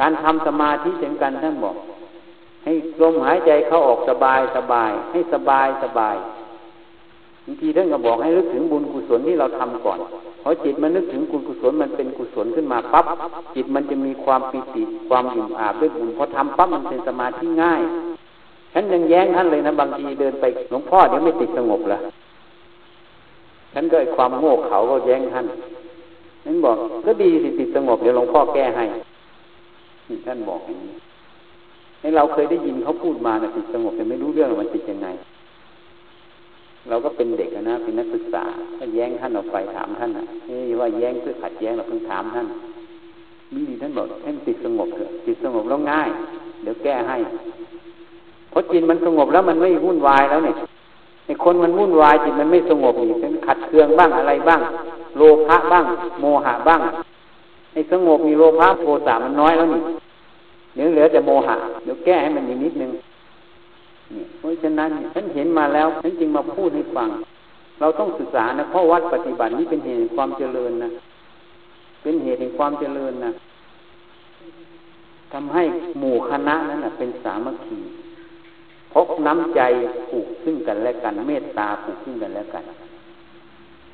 [0.00, 1.76] การทำสมาธิเช่นกันท่านบอก
[2.64, 2.72] ให้
[3.02, 6.16] ลมหายใจเข้าออกสบายสบาย ให้สบายสบาย
[7.44, 9.98] บางทีท่านก็บอกให้นึกถึงบุญกุศลที่เราทำก่อน
[10.42, 13.06] พอจิตมันนึกถึงกุศลมันเป็นกุศลขึ้นมาปั๊บ
[13.54, 17.82] จิตมันจะมีความปิติความอิ่มอาบด้วยบุญพอทำปั๊บมันเป็นสมาธิง่าย
[18.72, 21.98] ฉันยังแย้งท่านเลยนะบางทีเดินไปหลวงพ่อเดี๋ยวไม่ติดสงบละ
[23.72, 25.46] ฉันก็ไอความโง่เขาก็แย้งท่าน
[26.46, 26.76] นั่นบอก
[27.06, 28.84] ก็ดีสิติดสงบเดี๋ยวหลวงพ่อแก้ให้
[30.26, 30.94] ท่านบอกอย่างนี้
[32.00, 35.08] ให้เราเคยได้ยินเขาพูดมานะติดสงบแต่ไม่รู้เรื่องมันติดยังไง
[36.88, 38.44] เราก็เป็นเด็กนะเป็นนักศึกษา
[38.76, 42.46] ถ้าแย้งท่านออกไปถามท่านนะไม่ว่าแย้งเพื่อขัดแย้งเราเพิ่งถามท่าน
[43.54, 46.08] มีดีท่านบอกให้ติดสงบเถอะติดสงบแล้วง่าย
[46.62, 47.16] เดี๋ยวแก้ให้
[48.50, 50.56] เพราะจิตมันสงบแล้วมันไม่วุ่นวายแล้วเนี่ย
[51.26, 54.60] ในคนมันวุ่นวายจิตมันไม่สงบอีกเป็นขัดเคืองบ้างอะไรบ้าง
[55.16, 55.84] โลภะบ้าง
[56.20, 56.86] โมหะบ้างม
[57.72, 59.82] ไอ้สงบมีโลภะโทสะมันน้อยแล้วนี่
[60.74, 61.54] เดี๋ยวเหลือแต่โมหะ
[61.84, 62.90] เดี๋ยวแก้ให้มันอีกนิดนึง
[64.16, 67.08] นี่เพราะฉะนั้นฉันเห็นมาแล้วฉันจึงมาพูดให้ฟัง
[67.80, 70.90] เราต้องศึกษานะเพราะวัดปฏิบัตินี้เป็นเหตุความเจริญนะ
[72.02, 73.30] เป็นเหตุแห่งความเจริญนะ
[75.32, 75.62] ทำให้
[75.98, 77.78] หมู่คณะนั้นนะเป็นสามัคคี
[78.92, 79.60] พบน้ำใจ
[80.08, 82.64] ผูกซึ่งกันและกันเมตตาผูกซึ่งกันและกัน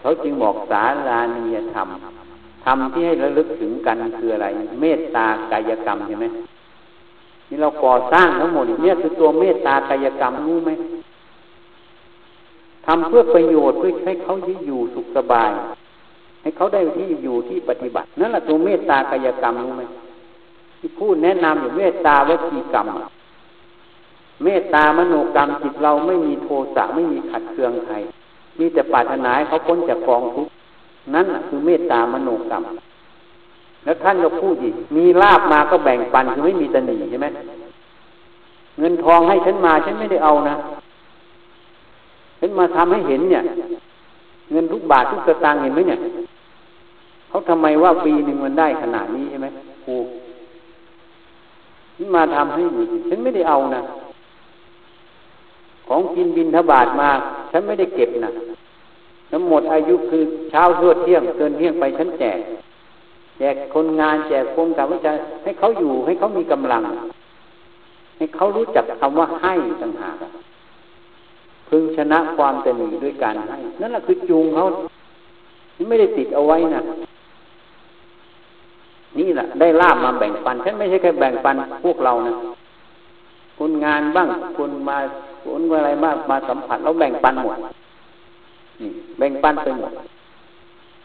[0.01, 1.89] เขาจึงบอกสารานียธรรม
[2.65, 4.47] ธรรมที่ให้ระลึกถึงกันคืออะไร
[4.81, 6.27] เมตตากายกรรมใช่ไหม
[7.51, 10.71] นี่เราก่อสร้างทั้งหมดเนี่ยคือตัวเมตตากายกรรมรู้ไหม
[12.87, 14.33] ทำเพื่อประโยชน์เพื่อให้เขา
[14.67, 15.51] อยู่สุขสบาย
[16.43, 19.83] ให้เขาได้ที่อยู่ที่ปฏิบัติ นั่นแหละตัวเมตตากายกรรมรู้ไหม
[20.79, 22.87] ที่พูดแนะนำอยู่เมตตาวจีกรรม
[24.45, 27.95] เมตตามโนกรรมจิตเราไม่มีโทสะไม่มีขัดเคืองใคร
[28.59, 30.53] มีแต่ปรารถนาให้เขาพ้นจากกองทุกข์
[31.15, 32.63] นั่นคือเมตตามโนกรรม
[33.85, 37.29] แล้วท่านก็พูดอีก มีลาบมาก็แบ่งปันคือไม่มีตนีใช่ไหม
[38.79, 40.55] เงินทองให้ฉันมาฉันไม่ได้เอานะ
[42.41, 43.43] ฉันมาทำให้เห็นเนี่ย
[44.53, 46.01] เงินทุกบาททุกสตางค์เห็นไหมเนี่ย
[47.29, 49.47] เขาทำไมว่าปีหนึ่งมันได้ขนาดนี้ใช่ไหม
[49.85, 49.97] ครู
[51.97, 53.83] ฉันมาทำให้ดูฉันไม่ได้เอานะ
[55.89, 57.09] ของกินบินทบาทมา
[57.51, 58.31] ฉันไม่ได้เก็บนะ
[59.31, 62.39] ทั้งหมดอายุคือเช้าเที่ยงเกินเที่ยงไปฉันแจก
[63.41, 66.83] แจกคนงานแจกคนกับวิจัยให้เขาอยู่ให้เขามีกำลัง
[68.17, 70.17] ให้เขารู้จักคำว่าให้ต่างหาก
[71.69, 74.65] พึงชนะความตนีด้วยการให้นั่นแหละคือจูงเขา
[75.89, 76.83] ไม่ได้ติดเอาไว้นะ
[79.19, 82.35] นี่แหละได้ลาบมาแบ่งปันฉันไม่ใช่แค่แบ่งปันพวกเรานะ
[83.59, 84.29] คนงานบ้าง
[84.59, 84.97] คนมา
[85.45, 87.57] คนอะไรมากมาสัมผัสเราแบ่งปันหมด
[89.19, 89.93] แบ่งปันไปหมด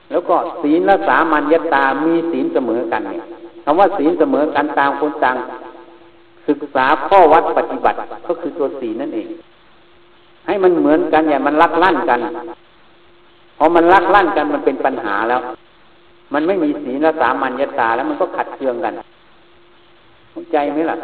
[0.10, 3.24] แล้วก็ศีลและสามัญญตามีศีลเสมอกันเนี่ย
[3.64, 5.36] คำว่าศีลเสมอกันตามคนต่าง
[6.47, 7.97] ศึกษาข้อวัดปฏิบัติ
[8.28, 9.28] ก็คือตัวศีลนั่นเอง
[10.47, 12.20] ให้มันเหมือนกันอย่ามันลักลั่นกัน
[13.58, 15.41] พอมันลักลั่นกันมันเป็นปัญหาแล้ว
[16.34, 18.93] มันไม่มีศีลและสามัญญตาแล้วมันก็ขัดเคืองกัน
[20.32, 20.97] เข้าใจไหมล่ะ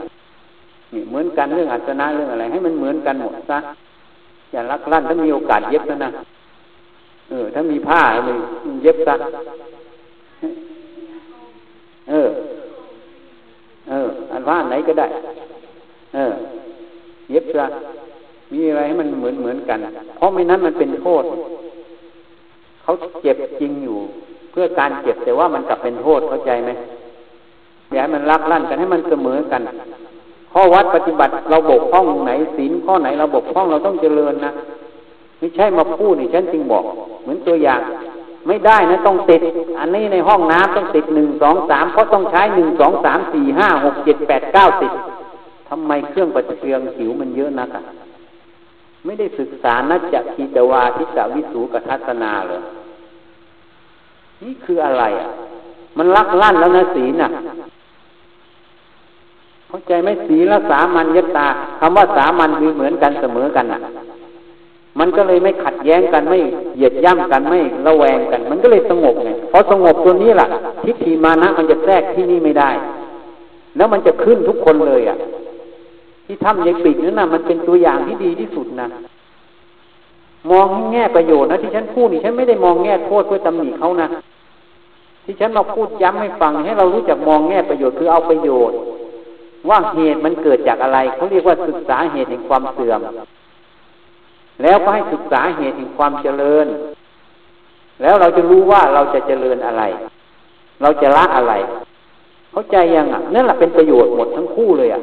[0.93, 3.57] นี่เหมือนกันเรื่องอัศนะเรื่องอะไร ให้มันเหมือนกันหมดซะ
[4.51, 6.11] อย่าลักลั่นถ้ามีโอกาสเย็บนะนะ
[7.31, 8.37] เออ ถ้ามีผ้าเลย
[8.83, 9.15] เย็บซะ
[12.09, 12.29] เออ
[13.89, 15.07] เออ อันว่าไหนก็ได้
[16.15, 16.33] เออ
[17.31, 17.65] เย็บซะ
[18.53, 19.79] มีอะไรให้มันเหมือนเหมือนกัน
[20.17, 21.23] เพราะไม่นั้นมันเป็นโทษ
[22.83, 23.97] เขาเจ็บจริงอยู่
[24.51, 26.71] เพื่อการเจ็บแต่ว่ามันกลับเป็นโทษเข้าใจไหม
[27.91, 29.61] อย่าให้มันรักลั่นกันให้มันเสมอกัน
[30.53, 34.51] ข้อวัดปฏิบัติเราบกพร่องไหนศีลข้อไหนเราบกพร่องเราต้องเจริญนะ
[35.41, 36.83] ไม่ใช่มาพูดนี่ฉันจึงบอก
[37.21, 37.81] เหมือนตัวอย่าง
[38.47, 39.41] ไม่ได้นะต้องติด
[39.79, 44.91] อันนี้ในห้องน้ำต้องติดหนึ่งสองสามเพราะต้องใช้หนึ่งสองสามสี่ห้าหกเจ็ดแปดเก้าสิบ
[45.69, 47.83] ทำไมเครื่องปฏิเทืองหิวมันเยอะนักอะ
[49.05, 52.61] ไม่ได้ศึกษานัจจคีตวาทิสวิสูกทัศนาเลย
[54.43, 55.29] นี่คืออะไรอะ
[55.97, 57.29] มันลักลั่นแล้วนะศีลน่ะ
[59.67, 61.47] เข้าใจไหมศีลและสามัญญตา
[61.79, 63.79] คำว่าสามัญคือเหมือนกันเสมอกันน่ะ
[64.99, 66.39] มันก็เลยไม่ขัดแย้งกันไม่
[66.75, 70.47] เหยียดย่ำกันไม่ระแวงกัน มันก็เลยสงบไงพอสงบตัวนี้ล่ะ
[70.83, 72.69] ทิฏฐิมานะมันจะแทรกที่นี่ไม่ได้
[73.77, 75.17] แล้วมันจะขึ้นทุกคนเลยอะ
[76.25, 78.87] ที่ถ้ำยายปีกนั่นนะมันเป็นตัวอย่างที่ดีที่สุดนะ
[80.51, 84.07] มองแง่ประโยชน์นะที่ฉันพูดนี่ฉันไม่ได้มองแง่โทษเพื่อตำหนิเขานะ
[85.25, 88.77] ที่ฉันมาพูดย้ำให้ฟังให้เรารู้จักมองแง่ประโยชน์คือเอาประโยชน์
[89.69, 93.01] ว่าเหตุมันเกิดจากอะไรเขาเรียกว่าศึกษาเหตุแห่งความเสื่อม
[94.61, 96.67] แล้วก็ให้ศึกษาเหตุแห่งความเจริญ
[98.01, 99.83] แล้วเราจะรู้ว่าเราจะเจริญอะไร
[100.81, 101.53] เราจะละอะไร
[102.51, 105.01] เข้าใจยังอะนั่นแหละเป็นประโยชน์หมดทั้งคู่เลยอะ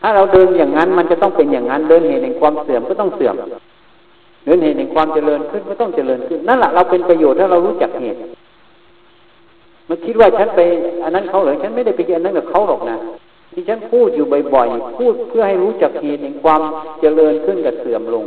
[0.00, 3.34] ถ้าเราเดินอย่างนั้นมันจะต้องเป็นอย่างนั้นเดินเหตุแห่งความเสื่อมก็ต้องเสื่อม
[4.44, 8.18] เดินเหตุแห่งความเจริญขึ้นก็ต้องเจริญขึ้นนั่นแหละเราเป็นประโยชน์ถ้าเรารู้จักเหตุ
[9.88, 10.60] มันคิดว่าฉันไป
[11.04, 12.96] อันนั้นเขาเหรอฉันไม่ได้ไปอันนั้นกับเขาหรอกนะ
[13.52, 14.24] ที่ฉันพูดอยู่
[14.54, 16.62] บ่อยๆ พูดเพื่อให้รู้จักเหตุแห่งความ
[17.00, 18.24] เจริญขึ้นกับเสื่อมลง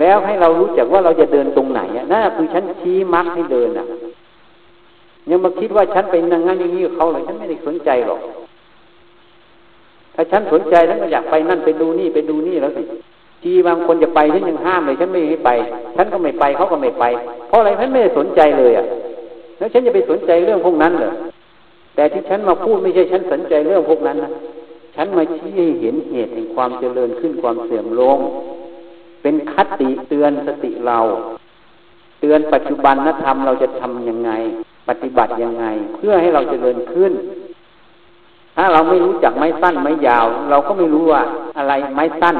[0.00, 1.80] แล้วให้เรารู้จักว่าเราจะเดินตรงไหน
[2.12, 3.86] นั่นคือฉันชี้มักให้เดินอะ
[5.30, 8.20] ยังมาคิดว่าฉันเป็นอย่างนั้นอย่างนี้กับเขาเลยฉันไม่ได้สนใจหรอก
[10.14, 12.82] ถ้าฉันสนใจแล้วก็อยากไปนั่นไปดูนี่ไปดูนี่แล้วสิ
[13.42, 15.50] ทีบางคนจะไปฉันยังห้ามเลยฉันไม่ให้ไป
[15.96, 17.04] ฉันก็ไม่ไปเขาก็ไม่ไป
[17.48, 18.86] เพราะอะไรฉันไม่ได้สนใจเลยอะ
[19.58, 21.10] แล้วฉันจะไปสนใจเรื่องพวกนั้นเหรอ
[21.98, 24.30] แต่ที่ฉันมาพูดไม่ใช่ฉันสนใจเรื่องพวกนั้นนะ
[24.96, 28.18] ฉันมาชี้ให้เห็นเหตุแห่งความเจริญขึ้นความเสื่อมลง
[29.22, 30.98] เป็นคติเตือนสติเรา
[32.20, 34.30] เตือนปัจจุบันนธรรมเราจะทํำยังไง
[34.88, 37.12] ปฏิบัติยังไง เพื่อให้เราจเจริญขึ้น
[38.56, 41.22] ถ้าเราไม่รู้จักไม้สั้นไม้ยาว เราก็ไม่รู้ว่า
[41.58, 42.36] อะไรไม้สั้น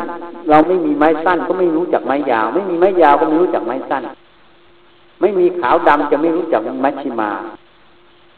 [0.50, 4.02] เราไม่มีไม้สั้นก็ไม่รู้จักไม้ยาว ไม่มีไม้ยาวก็ไม่รู้จักไม้สั้น
[5.20, 7.30] ไม่มีขาวดำจะไม่รู้จักมัชชิมา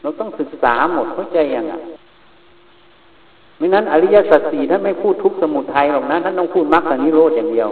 [0.01, 1.73] เราต้องศึกษาหมดเข้าใจยังไง
[3.57, 7.69] ไม่นั้นอริยสัจสี่ท่านไม่พูดทุกสมุทัยหรอกนะท่านต้องพูดมรรคนิโรธอย่างเดียว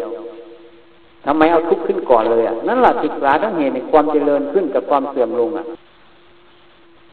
[1.25, 5.65] ทำไมเอาทุกข์ขึ้นก่อนเลยอะนั่นแหละศึกษาทั้งเหตุในความเจริญขึ้นกับความเสื่อมลงอะ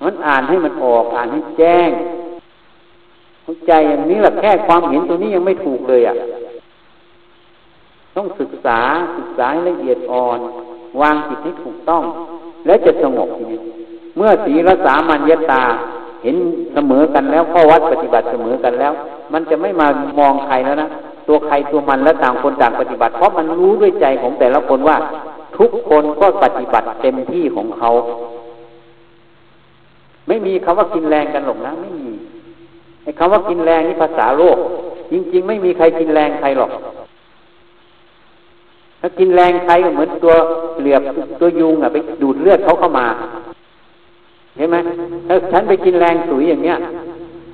[0.05, 1.91] มันอ่านให้มันออกอ่านให้แจ้ง
[3.43, 6.14] เข้าใจอย่างนี้แหละแค่ความเห็นตัวนี้ยังไม่ถูกเลยอะ
[8.17, 8.81] ต้องศึกษา
[9.17, 10.39] ศึกษาให้ละเอียดอ่อน
[11.01, 12.03] วางจิตให้ถูกต้อง
[12.67, 13.61] แล้วจะสงบทีนี้
[14.17, 15.62] เมื่อศีลสามัญญตา
[16.23, 16.37] เห็น
[16.75, 18.93] เสมอกันแล้วข้อวัดปฏิบัติเสมอกันแล้ว
[19.33, 19.87] มันจะไม่มา
[20.19, 20.89] มองใครแล้วนะ
[21.29, 24.97] ตัวใครตัวมันแล้วต่างคนต่างปฏิบัติ เพราะมันรู้ด้วยใจของแต่ละคนว่า
[25.59, 27.91] ทุกคนก็ปฏิบัติเต็มที่ของเขา
[30.29, 32.11] ไม่มีคำว่ากินแรงกันหรอกนะไม่มี
[33.03, 34.57] ไอ้คำว่ากินแรงนี่ภาษาโลก
[35.12, 36.71] จริง ๆ ไม่มีใครกินแรงใครหรอก
[39.01, 40.35] ถ้ากินแรงใครก็เหมือนตัว
[40.81, 41.03] เหลือบ
[41.41, 43.07] ตัวยุงอะไปดูดเลือดเขาเข้ามา
[44.57, 44.76] เห็นไหม
[45.28, 46.76] ถ้าฉันไปกินแรงสุยอย่างเนี้ย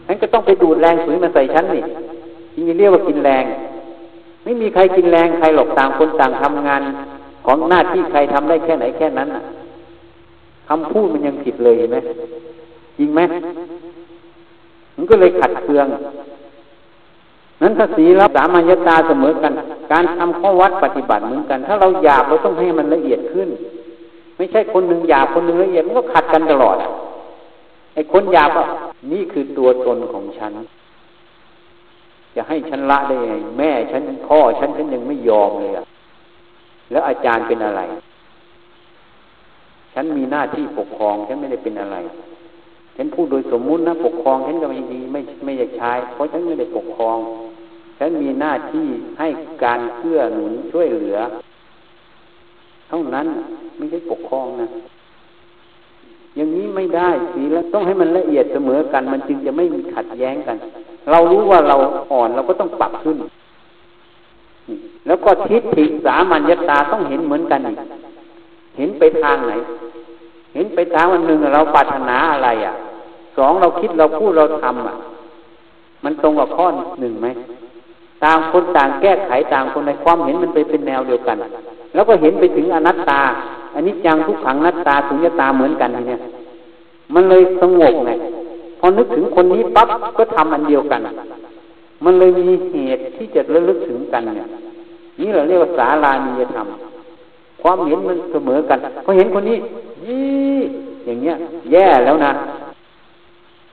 [0.07, 1.83] ฉันก็ต้องไปดูดแรงสุยมาใส่ฉันนี่
[2.55, 3.45] จริงเรียกว่ากินแรง
[4.45, 6.83] ไม่มีใครกินแรงใครหรอกต่างคนต่างทำงาน
[7.47, 9.43] ของหน้าที่ใครทำได้แค่ไหนแค่นั้นอะ
[10.69, 11.99] คำพูดมันยังผิดเลยเห็นไหม
[12.99, 13.21] จริงไหม
[14.97, 15.87] มันก็เลยขัดเคือง
[17.63, 19.53] นั้นถ้าสีรับสามัญญตาเสมอกัน
[19.93, 23.49] การทำข้อวัดปฏิบัติเหมือนกัน ถ้าเราหยาบเราต้องให้มันละเอียดขึ้น
[24.37, 26.77] ไม่ใช่คนหนึ่งหยาบคนหนึ่งละเอียดมันก็ขัดกันตลอด
[27.95, 28.67] ไอ้คนหยาบอะ
[29.13, 30.53] นี่คือตัวตนของฉัน
[32.35, 35.85] จะให้ฉันละได้ไงแม่ฉันพ่อฉันฉันยังไม่ยอมเลยอะ
[36.91, 37.83] แล้วอาจารย์เป็นอะไร
[39.95, 41.97] ฉันมีหน้าที่ปกครองฉันไม่ได้เป็นอะไร
[42.97, 47.19] ฉันพูดโดยสมมุตินะปกครองฉันก็ไม่ดีไม่ไม่อยากใช้เพราะฉันไม่ได้ปกครอง
[47.99, 49.29] ฉันมีหน้าที่ให้
[49.65, 51.19] การเพื่อหนุนช่วยเหลือ
[52.93, 53.27] ท่านั้น
[53.77, 54.67] ไม่ใช่ปกครองนะ
[56.37, 60.57] อย่างนี้ไม่ได้สีแล้วต้องให้มันละเอียดเสมอกัน มันจึงจะไม่มีขัดแย้งกัน
[61.11, 61.77] เรารู้ว่าเรา
[62.13, 63.19] อ่อนเราก็ต้องปรับขึ้น
[65.07, 67.77] แล้วก็ทิฏฐิสามัญญตาต้องเห็นเหมือนกันอีก
[68.77, 69.53] เห็นไปทางไหน
[70.55, 72.75] เห็นไปทางวันหนึ่งเราปรารถนาอะไรอะ
[73.37, 74.95] สองเราคิดเราพูดเราทำอะ
[76.05, 76.67] มันตรงกับข้อ
[77.01, 77.29] หนึ่งไหม
[78.25, 81.37] ต่างคนต่างแก้ไขต่างคนในความเห็นมันไปเป็นแนวเดียวกัน
[81.95, 83.21] แล้วก็เห็นไปถึงอนัตตา
[83.75, 86.21] อันนี้จังทุกขังนัตตาสุญญตาเหมือนกันเนี่ย
[87.15, 88.11] มันเลยสงบไง
[88.79, 89.89] พอนึกถึงคนนี้ปั๊บ
[90.19, 91.01] ก็ทำอันเดียวกัน
[92.05, 94.49] มันเลยมีเหตุที่จะระลึกถึงกันเนี่ย
[95.21, 96.67] นี่เราเรียกว่าสารามีธรรม
[97.63, 99.59] ความเห็นมันเสมอกันพอเห็นคนนี้
[100.07, 100.61] ยี่
[101.07, 101.35] อย่างเงี้ย
[101.73, 102.33] แย่แล้วนะ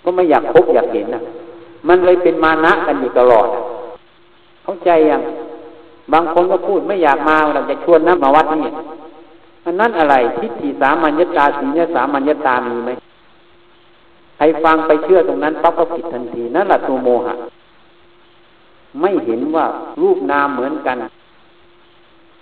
[0.04, 1.22] ก็ไม่อยากพบอยากเห็นนะ
[1.88, 3.48] มันเลยเป็นมานะกันอยู่ตลอด
[4.64, 5.22] เข้าใจยัง
[6.14, 8.72] บางคนก็พูดไม่อยากมาเราจะชวนนะมาวัดนี่
[9.66, 12.92] อันนั้นอะไรทิฏฐิสามัญญตาสีเนสามัญญตามีไหม
[14.38, 17.34] ใครฟังไปเชื่อตรงนั้นปั๊บก็ผิดทันทีนั่นแหละตัวโมหะ
[19.02, 19.66] ไม่เห็นว่า
[20.02, 20.98] รูปนามเหมือนกัน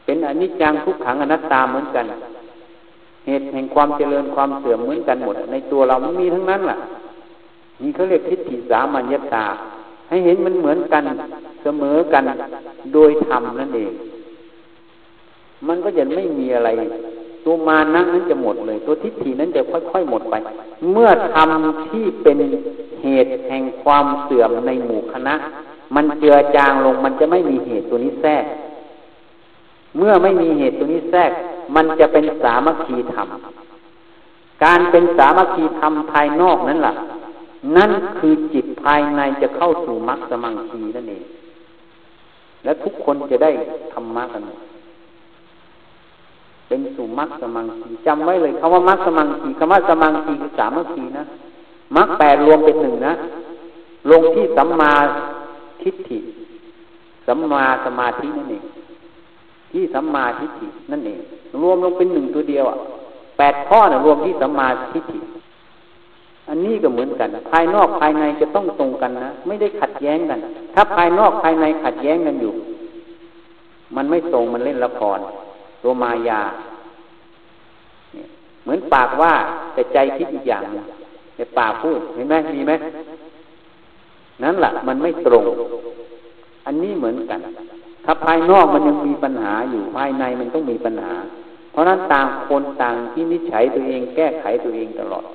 [0.05, 2.05] เป็นอนิจจังทุกขังอนัตตาเหมือนกัน
[3.25, 6.77] เหตุแห่งความเจริญความเสื่อมเหมือนกันหมด ในตัวเรามันมีทั้งนั้นแหละ
[7.81, 9.45] นี่เขาเรียกทิฏฐิสามัญญตา
[10.09, 11.03] ให้เห็นมันเหมือนกัน
[11.67, 12.23] สมอกัน
[12.93, 13.91] โดยธรรมนั่นเอง
[15.67, 16.69] มันก็จะไม่มีอะไร
[17.45, 20.35] ตัวมานะนั้นจะหมดเลย ตัวทิฏฐินั้นจะค่อยๆหมดไป
[20.91, 22.37] เมื่อธรรมที่เป็น
[23.01, 25.35] เหตุแห่งความเสื่อมในหมู่คณะ
[25.95, 28.43] มันเจือจางลง มันจะไม่มีเหตุตัวนี้แทรก
[29.97, 31.31] เมื่อไม่มีเหตุตัวนี้แทรก
[31.75, 33.27] มันจะเป็นสามัคคีธรรม
[34.63, 36.93] การเป็นสามัคคีธรรมภายนอกนั้นล่ะ
[37.77, 41.23] นั่นคือจิตภายในจะเข้าสู่มรรคสมังคีนั่นเอง
[42.67, 43.51] และทุกคนจะได้
[43.93, 44.41] ธรรมะกัน
[46.67, 51.23] เป็นสู่มรรคสมังคีจำไว้เลยคำว่ามรรคสมังคีคำว่าสมังคีคือสามัคคีนะ
[51.95, 53.13] มรรคแปดรวมเป็นหนึ่งนะ
[54.11, 54.93] ลงที่สัมมา
[55.81, 56.19] ทิฏฐิ
[57.27, 58.63] สัมมาสมาธินั่นเอง
[59.71, 61.19] ที่สัมมาทิฏฐินั่นเอง
[61.61, 62.77] รวมลงเป็นหนึ่งตัวเดียวอะ
[63.37, 65.19] แปดข้อนะรวมที่สัมมาทิฏฐิ
[66.49, 70.39] อันนี้ก็เหมือนกัน ภายนอกภายในจะต้องตรงกันนะ ไม่ได้ขัดแย้งกัน
[70.75, 72.53] ถ้าภายนอกภายในขัดแย้งกันอยู่
[73.95, 75.19] มันไม่ตรงมันเล่นละคร
[75.83, 76.41] ตัวมายา
[78.63, 79.33] เหมือนปากว่า
[79.73, 80.83] แต่ใจคิดอีกอย่างนึง
[81.35, 82.73] แต่ปากพูดเห็นไหมมีไหม
[84.43, 85.43] นั่นแหละมันไม่ตรง
[86.65, 87.39] อันนี้เหมือนกัน
[88.05, 91.13] ถ้าภายนอกมันยังมีปัญหาอยู่ภายในมันต้องมีปัญหา
[91.71, 95.25] เพราะนั้นต่างคนต่างที่นิจฉัยตัวเองแก้ไขตัวเองตลอด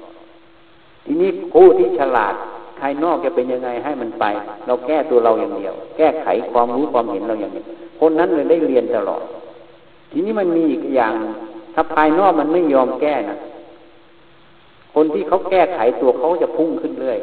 [1.04, 2.34] ทีนี้ผู้ที่ฉลาด
[2.80, 4.24] ภายนอกจะเป็นยังไงให้มันไป
[4.66, 7.66] เราแก้ตัวเราอย่างเดียว แก้ไขความรู้ความเห็นเราอย่างเดียว
[8.00, 9.22] คนนั้นเลยได้เรียนตลอด
[10.10, 11.14] ทีนี้มันมีอีกอย่าง
[11.74, 13.38] ถ้าภายนอกมันไม่ยอมแก้นะ
[14.94, 17.18] คนที่เขาแก้ไขตัวเขาจะพุ่งขึ้นเรื่อย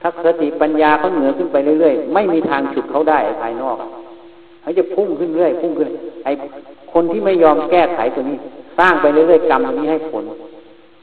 [0.00, 3.76] ถ้าสติปัญญาเขาเหนือขึ้นไปเรื่อยๆไม่มีทางฉุดเขาได้ภายนอก
[4.62, 5.88] เขาจะพุ่งขึ้นเรื่อยพุ่งขึ้น
[6.24, 6.32] ไอ้
[6.92, 8.36] คนที่ไม่ยอมแก้ไขตัวนี้
[8.78, 10.24] สร้างไปเรื่อยๆกรรมนี้ให้ผล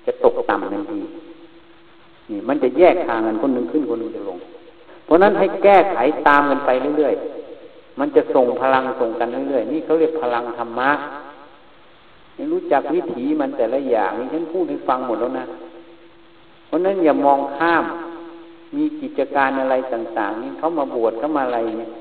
[0.05, 0.99] จะตกต่ำทันที
[2.30, 4.38] นี่มันจะแยกทางกันคนหนึ่งขึ้นคนหนึ่งจะลง
[5.05, 10.91] เพราะนั้นให้แก้ไขตามกันไปเรื่อยๆ มันจะส่งพลังส่งกันเรื่อยๆ นี่เขาเรียกพลังธรรมะ
[12.51, 15.45] รู้จักวิถีมันแต่ละอย่างนี่ฉันพูดให้ฟังหมดแล้วนะ
[16.67, 17.84] เพราะนั้นอย่ามองข้าม
[18.75, 21.91] มีกิจการอะไรต่างๆ นี่เขามาบวชเขามาอะไรเนี่ย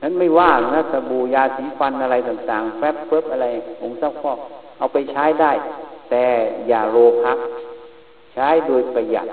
[0.00, 3.46] ฉันไม่ว่านะสบู่ยาสีฟันอะไรต่างๆ แฟบเฟิบอะไร
[3.82, 4.32] องค์เจ้าพ่อ
[4.78, 5.52] เอาไปใช้ได้
[6.10, 6.24] แต่
[6.68, 7.32] อย่าโลภะ
[8.34, 9.26] ใช้โดยประหยัด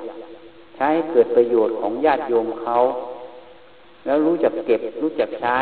[0.75, 2.75] ใช้เกิดประโยชน์ของญาติโยมเขา
[4.05, 5.57] แล้วรู้จักเก็บ รู้จักใช้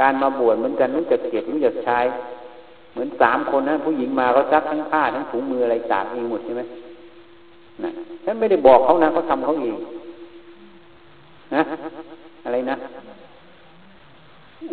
[0.00, 1.98] การมาบวชเหมือนกันรู้จักเก็บ รู้จักใช้
[2.92, 6.62] เหมือนสามคนนะผู้หญิงมาเขาซักทั้งผ้าทั้งถุงมืออะไรตากเองหมดใช่ไหม
[7.84, 7.90] นะ
[8.24, 9.76] ฉันไม่ได้บอกเขานะเขาทำเขาเอง
[11.54, 11.62] นะ
[12.44, 12.76] อะไรนะ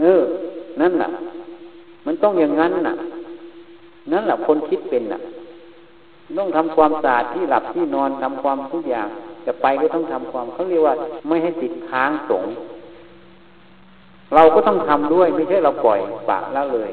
[0.02, 0.22] เออ
[0.82, 1.10] นั่นแหละ
[2.06, 2.96] มันต้องอย่างนั้นน่ะ
[4.12, 5.20] นั่นแหละคนคิดเป็นน่ะ
[6.40, 9.08] ต้องทำความสะอาดที่หลับที่นอนทำความทุกอย่าง
[9.46, 10.96] จะไปก็ต้องทำความเขาเรียกว่า
[11.28, 12.46] ไม่ให้ติดค้างสง
[14.36, 16.00] เราก็ต้องทำด้วย ไม่ใช่เราปล่อย
[16.30, 16.92] ปากแล้วเลย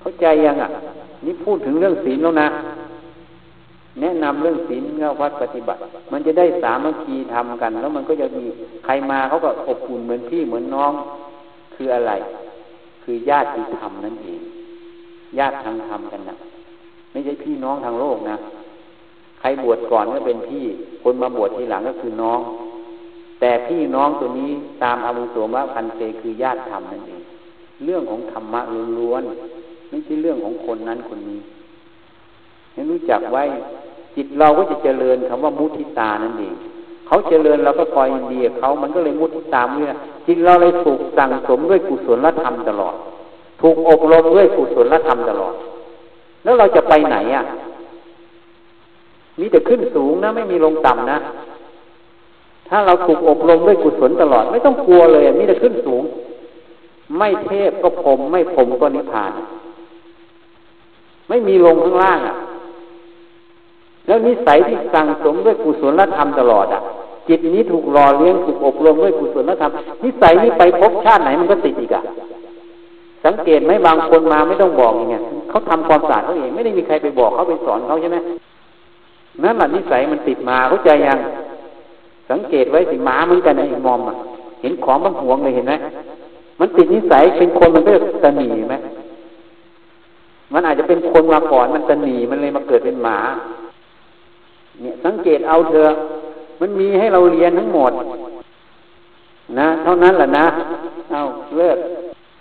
[0.00, 0.70] เข้าใจยังอะ
[1.24, 2.48] นี่พูดถึงเรื่องศีลแล้วนะ
[4.00, 5.80] แนะนำเรื่องศีลเงาวัดปฏิบัติ
[6.12, 8.44] มันจะได้สามัคคีทำกัน แล้วมันก็จะมี
[8.84, 10.92] ใครมาเขาก็อบอุ่นเหมือนพี่เหมือนน้อง
[11.74, 12.12] คืออะไร
[13.02, 13.48] คือญาติ
[13.78, 14.40] ธรรมนั่นเอง
[15.38, 16.36] ญาติทางธรรมกันนะ
[17.12, 18.36] ไม่ใช่พี่น้องทางโลกนะ
[19.40, 20.64] ใครบวชก่อนก็เป็นพี่
[21.02, 22.40] คนมาบวชทีหลังก็คือน้อง
[23.40, 24.50] แต่พี่น้องตัวนี้
[24.82, 27.22] ตามอาวุโสมะพันเตคือญาติธรรมนั่นเอง
[27.84, 28.60] เรื่องของธรรมะ
[28.98, 31.40] ล้วนๆไม่ใช่เรื่องของคนนั้นคนนี้
[32.72, 33.42] ให้รู้จักไว้
[34.16, 36.54] จิตเราก็จะเจริญคำว่ามุทิตานั่นเอง
[37.06, 39.94] เขาเจริญเราก็คอยดีเขามันก็เลยมุทิตามเนี่ย
[40.26, 42.94] จิตเราเลยถูกสั่งสมด้วยกุศลธรรมตลอด
[43.60, 45.54] ถูกอบรมด้วยกุศลธรรมตลอด
[46.44, 47.44] แล้วเราจะไปไหนอะ
[49.38, 51.18] มีแต่ขึ้นสูงนะ ไม่มีลงต่ำนะ
[52.68, 56.02] ถ้าเราถูกอบรมด้วยกุศลตลอด ไม่ต้องกลัวเลยมีแต่ขึ้นสูง
[57.18, 59.32] ไม่เทพก็พรมไม่พรมก็นิพพาน
[61.28, 62.36] ไม่มีลงข้างล่างอะ
[64.06, 66.82] แล้วนิสัยที่สั่งสมด้วยกุศลธรรมตลอดอะ
[67.28, 69.72] จิตนี้ถูกหล่อเลี้ยงถูกอบรมด้วยกุศลธรรม
[70.04, 72.02] นิสัยนี้ไปพบชาติไหนมันก็ติดอีกอะ
[73.24, 75.22] สังเกตไหมบางคนมาไม่ต้องบอกอย่างเงี้ย
[75.52, 78.18] เขาทำความสะอาดเขาเองไม่ได้มีใครไปบอกเขาไปสอนเขาใช่ไหม
[79.42, 81.18] นั่นแหละนิสัยมันติดมาเข้าใจยัง
[82.30, 84.14] สังเกตไว้สิหมาเหมือนกันไอ้มอมอะ
[84.62, 85.74] เห็นของบางห่วงเลยเห็นไหม
[86.60, 87.92] มันติดนิสัยเป็นคนมันก็
[88.24, 88.74] ตะหนีไหม
[90.52, 93.18] มันอาจจะเป็นคนมาก่อนมันตะหนีมันเลยมาเกิดเป็นหมา
[94.80, 95.92] เนี่ยสังเกตเอาเถอะ
[96.60, 97.92] มันมีให้เราเรียนทั้งหมด
[99.58, 100.46] นะ เท่านั้นแหละนะ
[101.12, 101.20] เอา
[101.56, 101.78] เลิก